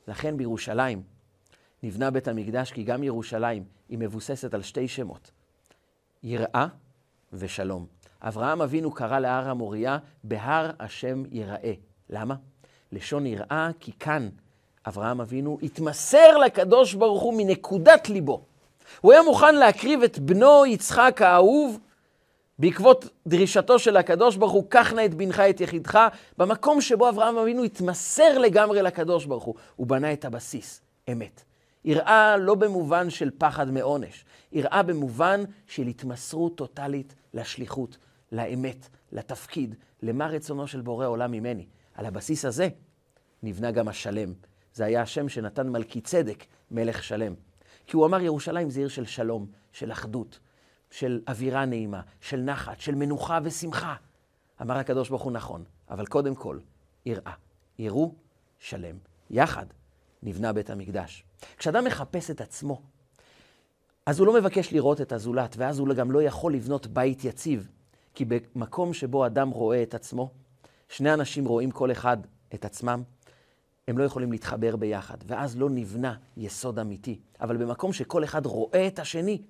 לכן 0.07 0.37
בירושלים, 0.37 1.03
נבנה 1.83 2.11
בית 2.11 2.27
המקדש, 2.27 2.71
כי 2.71 2.83
גם 2.83 3.03
ירושלים 3.03 3.63
היא 3.89 3.97
מבוססת 3.97 4.53
על 4.53 4.61
שתי 4.61 4.87
שמות, 4.87 5.31
יראה 6.23 6.67
ושלום. 7.33 7.85
אברהם 8.21 8.61
אבינו 8.61 8.91
קרא 8.91 9.19
להר 9.19 9.49
המוריה 9.49 9.97
בהר 10.23 10.71
השם 10.79 11.23
יראה. 11.31 11.73
למה? 12.09 12.35
לשון 12.91 13.25
יראה, 13.25 13.69
כי 13.79 13.91
כאן 13.99 14.29
אברהם 14.87 15.21
אבינו 15.21 15.57
התמסר 15.63 16.37
לקדוש 16.37 16.93
ברוך 16.93 17.21
הוא 17.21 17.33
מנקודת 17.37 18.09
ליבו. 18.09 18.41
הוא 19.01 19.11
היה 19.11 19.21
מוכן 19.21 19.55
להקריב 19.55 20.03
את 20.03 20.19
בנו 20.19 20.65
יצחק 20.65 21.21
האהוב 21.21 21.79
בעקבות 22.59 23.05
דרישתו 23.27 23.79
של 23.79 23.97
הקדוש 23.97 24.35
ברוך 24.35 24.51
הוא, 24.51 24.63
קח 24.69 24.93
נא 24.93 25.05
את 25.05 25.13
בנך 25.13 25.39
את 25.39 25.61
יחידך, 25.61 25.99
במקום 26.37 26.81
שבו 26.81 27.09
אברהם 27.09 27.37
אבינו 27.37 27.63
התמסר 27.63 28.37
לגמרי 28.37 28.81
לקדוש 28.81 29.25
ברוך 29.25 29.43
הוא, 29.43 29.55
הוא 29.75 29.87
בנה 29.87 30.13
את 30.13 30.25
הבסיס, 30.25 30.81
אמת. 31.11 31.43
יראה 31.85 32.37
לא 32.37 32.55
במובן 32.55 33.09
של 33.09 33.29
פחד 33.37 33.71
מעונש, 33.71 34.25
יראה 34.51 34.83
במובן 34.83 35.43
של 35.67 35.87
התמסרות 35.87 36.55
טוטאלית 36.55 37.15
לשליחות, 37.33 37.97
לאמת, 38.31 38.87
לתפקיד, 39.11 39.75
למה 40.03 40.27
רצונו 40.27 40.67
של 40.67 40.81
בורא 40.81 41.07
עולם 41.07 41.31
ממני. 41.31 41.65
על 41.95 42.05
הבסיס 42.05 42.45
הזה 42.45 42.67
נבנה 43.43 43.71
גם 43.71 43.87
השלם. 43.87 44.33
זה 44.73 44.85
היה 44.85 45.01
השם 45.01 45.29
שנתן 45.29 45.69
מלכי 45.69 46.01
צדק, 46.01 46.45
מלך 46.71 47.03
שלם. 47.03 47.33
כי 47.87 47.95
הוא 47.95 48.05
אמר, 48.05 48.21
ירושלים 48.21 48.69
זה 48.69 48.79
עיר 48.79 48.89
של 48.89 49.05
שלום, 49.05 49.47
של 49.71 49.91
אחדות, 49.91 50.39
של 50.91 51.21
אווירה 51.27 51.65
נעימה, 51.65 52.01
של 52.21 52.41
נחת, 52.41 52.79
של 52.79 52.95
מנוחה 52.95 53.39
ושמחה. 53.43 53.95
אמר 54.61 54.77
הקדוש 54.77 55.09
ברוך 55.09 55.23
הוא 55.23 55.31
נכון, 55.31 55.63
אבל 55.89 56.05
קודם 56.05 56.35
כל, 56.35 56.59
יראה. 57.05 57.33
יראו, 57.79 58.13
שלם. 58.59 58.95
יחד 59.29 59.65
נבנה 60.23 60.53
בית 60.53 60.69
המקדש. 60.69 61.23
כשאדם 61.57 61.85
מחפש 61.85 62.31
את 62.31 62.41
עצמו, 62.41 62.81
אז 64.05 64.19
הוא 64.19 64.27
לא 64.27 64.33
מבקש 64.33 64.73
לראות 64.73 65.01
את 65.01 65.11
הזולת, 65.11 65.55
ואז 65.57 65.79
הוא 65.79 65.93
גם 65.93 66.11
לא 66.11 66.23
יכול 66.23 66.53
לבנות 66.53 66.87
בית 66.87 67.25
יציב. 67.25 67.69
כי 68.15 68.25
במקום 68.25 68.93
שבו 68.93 69.25
אדם 69.25 69.49
רואה 69.49 69.83
את 69.83 69.93
עצמו, 69.93 70.31
שני 70.89 71.13
אנשים 71.13 71.45
רואים 71.45 71.71
כל 71.71 71.91
אחד 71.91 72.17
את 72.53 72.65
עצמם, 72.65 73.03
הם 73.87 73.97
לא 73.97 74.03
יכולים 74.03 74.31
להתחבר 74.31 74.75
ביחד, 74.75 75.17
ואז 75.27 75.57
לא 75.57 75.69
נבנה 75.69 76.15
יסוד 76.37 76.79
אמיתי. 76.79 77.19
אבל 77.41 77.57
במקום 77.57 77.93
שכל 77.93 78.23
אחד 78.23 78.45
רואה 78.45 78.87
את 78.87 78.99
השני, 78.99 79.41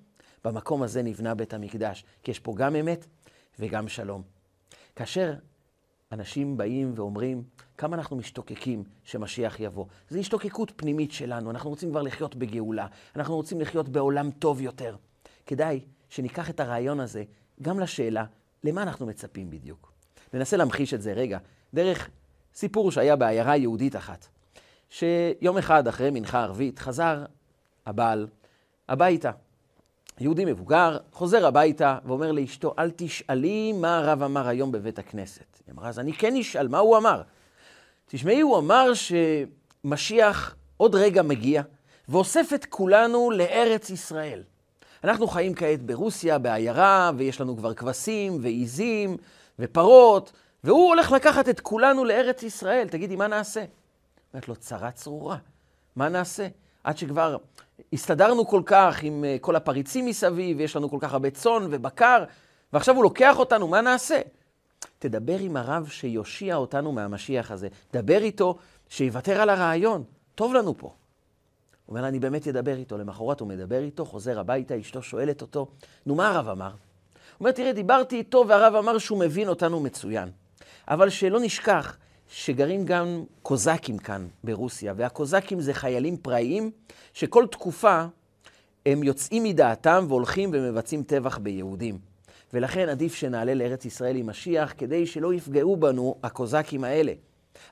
במקום 0.44 0.82
הזה 0.82 1.02
נבנה 1.02 1.34
בית 1.34 1.54
המקדש, 1.54 2.04
כי 2.22 2.30
יש 2.30 2.40
פה 2.40 2.54
גם 2.56 2.76
אמת 2.76 3.06
וגם 3.58 3.88
שלום. 3.88 4.22
כאשר 4.96 5.34
אנשים 6.12 6.56
באים 6.56 6.92
ואומרים, 6.96 7.42
כמה 7.78 7.96
אנחנו 7.96 8.16
משתוקקים 8.16 8.84
שמשיח 9.04 9.60
יבוא. 9.60 9.84
זו 10.10 10.18
השתוקקות 10.18 10.72
פנימית 10.76 11.12
שלנו, 11.12 11.50
אנחנו 11.50 11.70
רוצים 11.70 11.90
כבר 11.90 12.02
לחיות 12.02 12.34
בגאולה, 12.34 12.86
אנחנו 13.16 13.36
רוצים 13.36 13.60
לחיות 13.60 13.88
בעולם 13.88 14.30
טוב 14.30 14.60
יותר. 14.60 14.96
כדאי 15.46 15.80
שניקח 16.08 16.50
את 16.50 16.60
הרעיון 16.60 17.00
הזה 17.00 17.24
גם 17.62 17.80
לשאלה, 17.80 18.24
למה 18.64 18.82
אנחנו 18.82 19.06
מצפים 19.06 19.50
בדיוק? 19.50 19.92
ננסה 20.32 20.56
להמחיש 20.56 20.94
את 20.94 21.02
זה 21.02 21.12
רגע, 21.12 21.38
דרך 21.74 22.10
סיפור 22.54 22.90
שהיה 22.90 23.16
בעיירה 23.16 23.56
יהודית 23.56 23.96
אחת, 23.96 24.26
שיום 24.90 25.58
אחד 25.58 25.88
אחרי 25.88 26.10
מנחה 26.10 26.42
ערבית 26.42 26.78
חזר 26.78 27.24
הבעל 27.86 28.26
הביתה. 28.88 29.30
יהודי 30.20 30.44
מבוגר 30.44 30.98
חוזר 31.12 31.46
הביתה 31.46 31.98
ואומר 32.04 32.32
לאשתו, 32.32 32.74
אל 32.78 32.90
תשאלי 32.96 33.72
מה 33.72 33.98
הרב 33.98 34.22
אמר 34.22 34.48
היום 34.48 34.72
בבית 34.72 34.98
הכנסת. 34.98 35.60
היא 35.66 35.72
אמרה, 35.74 35.88
אז 35.88 35.98
אני 35.98 36.12
כן 36.12 36.36
אשאל, 36.36 36.68
מה 36.68 36.78
הוא 36.78 36.96
אמר? 36.96 37.22
תשמעי, 38.06 38.40
הוא 38.40 38.58
אמר 38.58 38.92
שמשיח 39.84 40.56
עוד 40.76 40.94
רגע 40.94 41.22
מגיע 41.22 41.62
ואוסף 42.08 42.50
את 42.54 42.64
כולנו 42.64 43.30
לארץ 43.30 43.90
ישראל. 43.90 44.42
אנחנו 45.04 45.26
חיים 45.26 45.54
כעת 45.54 45.82
ברוסיה, 45.82 46.38
בעיירה, 46.38 47.10
ויש 47.16 47.40
לנו 47.40 47.56
כבר 47.56 47.74
כבשים 47.74 48.38
ועיזים 48.42 49.16
ופרות, 49.58 50.32
והוא 50.64 50.88
הולך 50.88 51.12
לקחת 51.12 51.48
את 51.48 51.60
כולנו 51.60 52.04
לארץ 52.04 52.42
ישראל. 52.42 52.88
תגידי, 52.88 53.16
מה 53.16 53.26
נעשה? 53.26 53.64
אומרת 54.32 54.48
לו, 54.48 54.56
צרה 54.56 54.90
צרורה, 54.90 55.36
מה 55.96 56.08
נעשה? 56.08 56.48
עד 56.84 56.98
שכבר 56.98 57.36
הסתדרנו 57.92 58.46
כל 58.46 58.62
כך 58.66 59.02
עם 59.02 59.24
אה, 59.24 59.36
כל 59.40 59.56
הפריצים 59.56 60.06
מסביב, 60.06 60.58
ויש 60.58 60.76
לנו 60.76 60.90
כל 60.90 60.96
כך 61.00 61.12
הרבה 61.12 61.30
צאן 61.30 61.66
ובקר, 61.70 62.24
ועכשיו 62.72 62.94
הוא 62.94 63.02
לוקח 63.02 63.38
אותנו, 63.38 63.68
מה 63.68 63.80
נעשה? 63.80 64.20
תדבר 64.98 65.38
עם 65.38 65.56
הרב 65.56 65.86
שיושיע 65.86 66.56
אותנו 66.56 66.92
מהמשיח 66.92 67.50
הזה. 67.50 67.68
דבר 67.92 68.22
איתו, 68.22 68.58
שיוותר 68.88 69.40
על 69.40 69.48
הרעיון. 69.48 70.04
טוב 70.34 70.54
לנו 70.54 70.78
פה. 70.78 70.86
הוא 70.86 70.94
אומר 71.96 72.08
אני 72.08 72.18
באמת 72.18 72.48
אדבר 72.48 72.76
איתו. 72.76 72.98
למחרת 72.98 73.40
הוא 73.40 73.48
מדבר 73.48 73.78
איתו, 73.82 74.04
חוזר 74.04 74.40
הביתה, 74.40 74.80
אשתו 74.80 75.02
שואלת 75.02 75.42
אותו, 75.42 75.66
נו, 76.06 76.14
מה 76.14 76.28
הרב 76.28 76.48
אמר? 76.48 76.66
הוא 76.66 76.74
אומר, 77.40 77.50
תראה, 77.50 77.72
דיברתי 77.72 78.16
איתו 78.16 78.44
והרב 78.48 78.74
אמר 78.74 78.98
שהוא 78.98 79.18
מבין 79.18 79.48
אותנו 79.48 79.80
מצוין. 79.80 80.28
אבל 80.88 81.10
שלא 81.10 81.40
נשכח 81.40 81.96
שגרים 82.28 82.84
גם 82.84 83.24
קוזקים 83.42 83.98
כאן 83.98 84.26
ברוסיה, 84.44 84.94
והקוזקים 84.96 85.60
זה 85.60 85.74
חיילים 85.74 86.16
פראיים 86.16 86.70
שכל 87.12 87.46
תקופה 87.46 88.04
הם 88.86 89.02
יוצאים 89.02 89.42
מדעתם 89.42 90.04
והולכים 90.08 90.50
ומבצעים 90.52 91.02
טבח 91.02 91.38
ביהודים. 91.38 91.98
ולכן 92.52 92.88
עדיף 92.88 93.14
שנעלה 93.14 93.54
לארץ 93.54 93.84
ישראל 93.84 94.16
עם 94.16 94.26
משיח, 94.26 94.74
כדי 94.78 95.06
שלא 95.06 95.34
יפגעו 95.34 95.76
בנו 95.76 96.16
הקוזקים 96.22 96.84
האלה. 96.84 97.12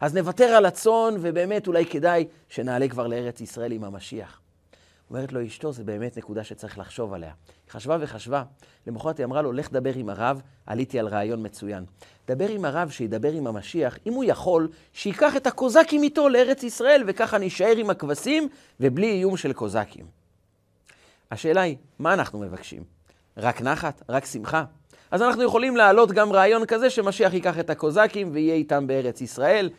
אז 0.00 0.14
נוותר 0.14 0.44
על 0.44 0.66
הצאן, 0.66 1.14
ובאמת 1.20 1.66
אולי 1.66 1.86
כדאי 1.86 2.26
שנעלה 2.48 2.88
כבר 2.88 3.06
לארץ 3.06 3.40
ישראל 3.40 3.72
עם 3.72 3.84
המשיח. 3.84 4.41
אומרת 5.10 5.32
לו 5.32 5.46
אשתו, 5.46 5.72
זו 5.72 5.84
באמת 5.84 6.18
נקודה 6.18 6.44
שצריך 6.44 6.78
לחשוב 6.78 7.14
עליה. 7.14 7.32
היא 7.66 7.72
חשבה 7.72 7.96
וחשבה, 8.00 8.42
למחרת 8.86 9.18
היא 9.18 9.24
אמרה 9.24 9.42
לו, 9.42 9.52
לך 9.52 9.72
דבר 9.72 9.94
עם 9.94 10.08
הרב, 10.08 10.42
עליתי 10.66 10.98
על 10.98 11.08
רעיון 11.08 11.46
מצוין. 11.46 11.84
דבר 12.28 12.48
עם 12.48 12.64
הרב 12.64 12.90
שידבר 12.90 13.32
עם 13.32 13.46
המשיח, 13.46 13.98
אם 14.06 14.12
הוא 14.12 14.24
יכול, 14.24 14.68
שייקח 14.92 15.36
את 15.36 15.46
הקוזקים 15.46 16.02
איתו 16.02 16.28
לארץ 16.28 16.62
ישראל, 16.62 17.04
וככה 17.06 17.38
נישאר 17.38 17.76
עם 17.76 17.90
הכבשים, 17.90 18.48
ובלי 18.80 19.10
איום 19.10 19.36
של 19.36 19.52
קוזקים. 19.52 20.06
השאלה 21.30 21.60
היא, 21.60 21.76
מה 21.98 22.14
אנחנו 22.14 22.38
מבקשים? 22.38 22.84
רק 23.36 23.62
נחת? 23.62 24.02
רק 24.08 24.24
שמחה? 24.24 24.64
אז 25.10 25.22
אנחנו 25.22 25.42
יכולים 25.42 25.76
להעלות 25.76 26.12
גם 26.12 26.32
רעיון 26.32 26.66
כזה 26.66 26.90
שמשיח 26.90 27.34
ייקח 27.34 27.58
את 27.58 27.70
הקוזקים 27.70 28.30
ויהיה 28.32 28.54
איתם 28.54 28.86
בארץ 28.86 29.20
ישראל, 29.20 29.70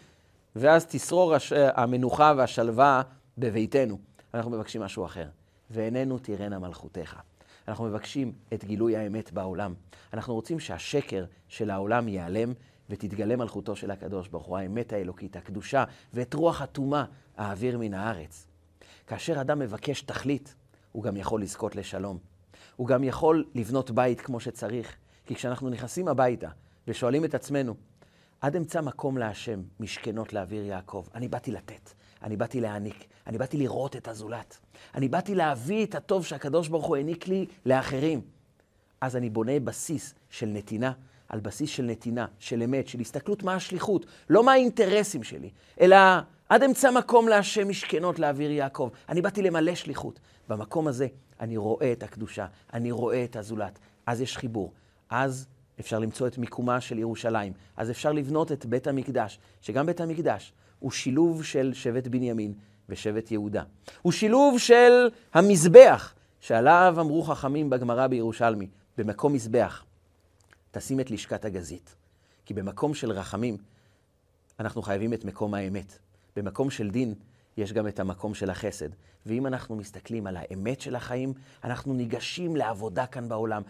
ואז 0.56 0.86
תשרור 0.86 1.36
הש... 1.36 1.54
המנוחה 1.54 2.34
והשלווה 2.38 3.02
בביתנו. 3.38 4.13
אנחנו 4.34 4.52
מבקשים 4.52 4.82
משהו 4.82 5.06
אחר. 5.06 5.28
ועינינו 5.70 6.20
תראינה 6.20 6.60
מלכותך. 6.60 7.20
אנחנו 7.68 7.86
מבקשים 7.86 8.34
את 8.54 8.66
גילוי 8.66 8.98
האמת 8.98 9.32
בעולם. 9.32 9.74
אנחנו 10.14 10.34
רוצים 10.34 10.60
שהשקר 10.60 11.26
של 11.48 11.70
העולם 11.70 12.08
ייעלם 12.08 12.54
ותתגלה 12.90 13.36
מלכותו 13.36 13.76
של 13.76 13.92
הקדוש 13.92 14.28
ברוך 14.28 14.46
הוא, 14.46 14.58
האמת 14.58 14.94
האלוקית, 14.94 15.36
הקדושה, 15.36 15.84
ואת 16.14 16.34
רוח 16.34 16.62
הטומאה 16.62 17.06
האוויר 17.38 17.78
מן 17.78 17.94
הארץ. 17.94 18.48
כאשר 19.08 19.42
אדם 19.42 19.60
מבקש 19.60 20.02
תכלית, 20.02 20.56
הוא 20.92 21.04
גם 21.04 21.18
יכול 21.18 21.42
לזכות 21.42 21.76
לשלום. 21.76 22.18
הוא 22.76 22.88
גם 22.88 23.04
יכול 23.04 23.46
לבנות 23.56 23.92
בית 23.92 24.22
כמו 24.22 24.40
שצריך. 24.40 24.96
כי 25.26 25.36
כשאנחנו 25.36 25.70
נכנסים 25.70 26.08
הביתה 26.08 26.50
ושואלים 26.88 27.26
את 27.26 27.36
עצמנו, 27.36 27.76
עד 28.42 28.56
אמצא 28.56 28.82
מקום 28.82 29.18
להשם, 29.18 29.62
משכנות 29.80 30.34
לאוויר 30.34 30.66
יעקב. 30.66 31.06
אני 31.16 31.28
באתי 31.28 31.52
לתת, 31.52 31.90
אני 32.24 32.38
באתי 32.38 32.62
להעניק, 32.62 33.06
אני 33.28 33.38
באתי 33.38 33.58
לראות 33.58 33.96
את 33.96 34.08
הזולת. 34.08 34.58
אני 34.96 35.08
באתי 35.08 35.36
להביא 35.36 35.86
את 35.86 35.96
הטוב 35.96 36.26
שהקדוש 36.26 36.68
ברוך 36.68 36.86
הוא 36.86 36.96
העניק 36.96 37.28
לי 37.28 37.46
לאחרים. 37.66 38.22
אז 39.02 39.16
אני 39.16 39.30
בונה 39.30 39.60
בסיס 39.60 40.14
של 40.30 40.46
נתינה, 40.46 40.92
על 41.30 41.40
בסיס 41.40 41.70
של 41.70 41.84
נתינה, 41.84 42.26
של 42.40 42.64
אמת, 42.64 42.88
של 42.88 43.00
הסתכלות 43.00 43.44
מה 43.44 43.56
השליחות, 43.56 44.06
לא 44.30 44.44
מה 44.44 44.52
האינטרסים 44.52 45.24
שלי, 45.24 45.50
אלא 45.82 45.98
עד 46.50 46.64
אמצע 46.64 46.92
מקום 46.92 47.28
להשם 47.28 47.70
משכנות 47.70 48.20
לאוויר 48.20 48.52
יעקב. 48.52 48.90
אני 49.10 49.22
באתי 49.22 49.42
למלא 49.42 49.76
שליחות. 49.76 50.20
במקום 50.50 50.88
הזה 50.88 51.08
אני 51.40 51.58
רואה 51.58 51.92
את 51.92 52.04
הקדושה, 52.04 52.46
אני 52.74 52.92
רואה 52.92 53.24
את 53.24 53.36
הזולת. 53.36 53.80
אז 54.06 54.22
יש 54.22 54.38
חיבור. 54.38 54.72
אז 55.10 55.48
אפשר 55.80 56.00
למצוא 56.00 56.28
את 56.28 56.38
מיקומה 56.38 56.82
של 56.82 57.00
ירושלים. 57.00 57.54
אז 57.78 57.92
אפשר 57.92 58.12
לבנות 58.12 58.52
את 58.52 58.66
בית 58.66 58.88
המקדש, 58.88 59.40
שגם 59.62 59.86
בית 59.86 60.02
המקדש 60.02 60.54
הוא 60.84 60.92
שילוב 60.92 61.44
של 61.44 61.74
שבט 61.74 62.08
בנימין 62.08 62.54
ושבט 62.90 63.32
יהודה. 63.32 63.64
הוא 64.02 64.12
שילוב 64.12 64.60
של 64.60 65.10
המזבח, 65.34 66.14
שעליו 66.40 66.96
אמרו 67.00 67.24
חכמים 67.24 67.70
בגמרא 67.70 68.08
בירושלמי, 68.08 68.68
במקום 68.98 69.34
מזבח, 69.34 69.84
תשים 70.72 71.00
את 71.00 71.12
לשכת 71.12 71.46
הגזית. 71.46 71.96
כי 72.46 72.54
במקום 72.54 72.94
של 72.94 73.12
רחמים, 73.12 73.58
אנחנו 74.60 74.82
חייבים 74.82 75.14
את 75.14 75.26
מקום 75.26 75.54
האמת. 75.54 75.98
במקום 76.36 76.70
של 76.70 76.90
דין, 76.90 77.14
יש 77.58 77.74
גם 77.74 77.88
את 77.88 78.00
המקום 78.00 78.34
של 78.34 78.50
החסד. 78.50 78.90
ואם 79.26 79.48
אנחנו 79.48 79.76
מסתכלים 79.76 80.28
על 80.28 80.38
האמת 80.38 80.82
של 80.82 80.96
החיים, 80.96 81.34
אנחנו 81.64 81.94
ניגשים 81.94 82.56
לעבודה 82.56 83.06
כאן 83.06 83.30
בעולם. 83.30 83.62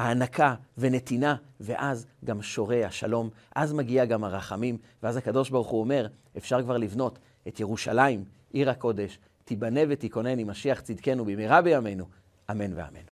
הענקה 0.00 0.54
ונתינה, 0.78 1.36
ואז 1.60 2.06
גם 2.24 2.42
שורה 2.42 2.86
השלום, 2.86 3.30
אז 3.54 3.72
מגיע 3.72 4.04
גם 4.04 4.24
הרחמים, 4.24 4.78
ואז 5.02 5.16
הקדוש 5.16 5.50
ברוך 5.50 5.68
הוא 5.68 5.80
אומר, 5.80 6.06
אפשר 6.36 6.62
כבר 6.62 6.76
לבנות 6.76 7.18
את 7.48 7.60
ירושלים, 7.60 8.24
עיר 8.52 8.70
הקודש, 8.70 9.18
תיבנה 9.44 9.80
ותיכונן 9.88 10.38
עם 10.38 10.50
משיח 10.50 10.80
צדקנו 10.80 11.24
במהרה 11.24 11.62
בימינו, 11.62 12.04
אמן 12.50 12.72
ואמן. 12.74 13.06